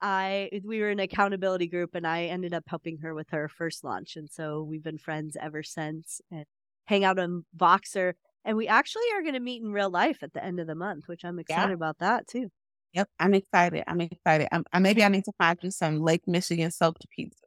I 0.00 0.50
we 0.64 0.80
were 0.80 0.90
an 0.90 1.00
accountability 1.00 1.66
group 1.66 1.94
and 1.94 2.06
I 2.06 2.24
ended 2.24 2.54
up 2.54 2.64
helping 2.66 2.98
her 2.98 3.14
with 3.14 3.30
her 3.30 3.48
first 3.48 3.82
launch 3.82 4.14
and 4.14 4.30
so 4.30 4.62
we've 4.62 4.82
been 4.82 4.98
friends 4.98 5.36
ever 5.40 5.64
since 5.64 6.20
and 6.30 6.44
hang 6.86 7.04
out 7.04 7.18
on 7.18 7.44
Voxer 7.56 8.12
and 8.44 8.56
we 8.56 8.68
actually 8.68 9.02
are 9.14 9.22
going 9.22 9.34
to 9.34 9.40
meet 9.40 9.62
in 9.62 9.72
real 9.72 9.90
life 9.90 10.22
at 10.22 10.32
the 10.32 10.42
end 10.42 10.60
of 10.60 10.66
the 10.66 10.74
month, 10.74 11.06
which 11.06 11.24
I'm 11.24 11.38
excited 11.38 11.74
about 11.74 11.98
that 11.98 12.26
too. 12.26 12.48
Yep, 12.94 13.08
I'm 13.20 13.34
excited. 13.34 13.84
I'm 13.86 14.00
excited. 14.00 14.48
I'm, 14.50 14.64
I, 14.72 14.78
maybe 14.78 15.04
I 15.04 15.08
need 15.08 15.24
to 15.24 15.32
find 15.36 15.58
you 15.62 15.70
some 15.70 16.00
Lake 16.00 16.26
Michigan 16.26 16.70
soaked 16.70 17.04
pizza. 17.14 17.44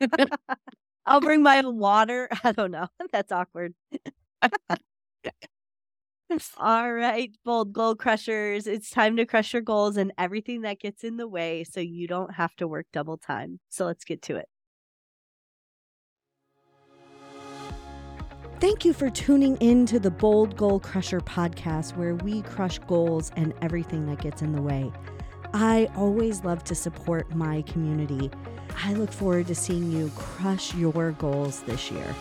I'll 1.06 1.20
bring 1.20 1.42
my 1.42 1.60
water. 1.64 2.28
I 2.44 2.52
don't 2.52 2.72
know. 2.72 2.88
That's 3.12 3.30
awkward. 3.30 3.74
All 6.58 6.92
right, 6.92 7.30
bold 7.44 7.72
goal 7.72 7.94
crushers. 7.94 8.66
It's 8.66 8.90
time 8.90 9.16
to 9.16 9.26
crush 9.26 9.52
your 9.52 9.62
goals 9.62 9.96
and 9.96 10.12
everything 10.18 10.62
that 10.62 10.80
gets 10.80 11.04
in 11.04 11.16
the 11.16 11.28
way 11.28 11.64
so 11.64 11.80
you 11.80 12.06
don't 12.06 12.34
have 12.34 12.54
to 12.56 12.68
work 12.68 12.86
double 12.92 13.18
time. 13.18 13.60
So 13.68 13.86
let's 13.86 14.04
get 14.04 14.22
to 14.22 14.36
it. 14.36 14.48
Thank 18.60 18.84
you 18.84 18.92
for 18.92 19.10
tuning 19.10 19.56
in 19.56 19.84
to 19.86 19.98
the 19.98 20.10
Bold 20.10 20.56
Goal 20.56 20.80
Crusher 20.80 21.20
podcast, 21.20 21.96
where 21.96 22.14
we 22.14 22.42
crush 22.42 22.78
goals 22.78 23.30
and 23.36 23.52
everything 23.60 24.06
that 24.06 24.22
gets 24.22 24.40
in 24.42 24.52
the 24.52 24.62
way. 24.62 24.90
I 25.52 25.88
always 25.96 26.44
love 26.44 26.64
to 26.64 26.74
support 26.74 27.34
my 27.34 27.62
community. 27.62 28.30
I 28.82 28.94
look 28.94 29.12
forward 29.12 29.48
to 29.48 29.54
seeing 29.54 29.92
you 29.92 30.10
crush 30.16 30.74
your 30.74 31.12
goals 31.12 31.62
this 31.64 31.90
year. 31.90 32.14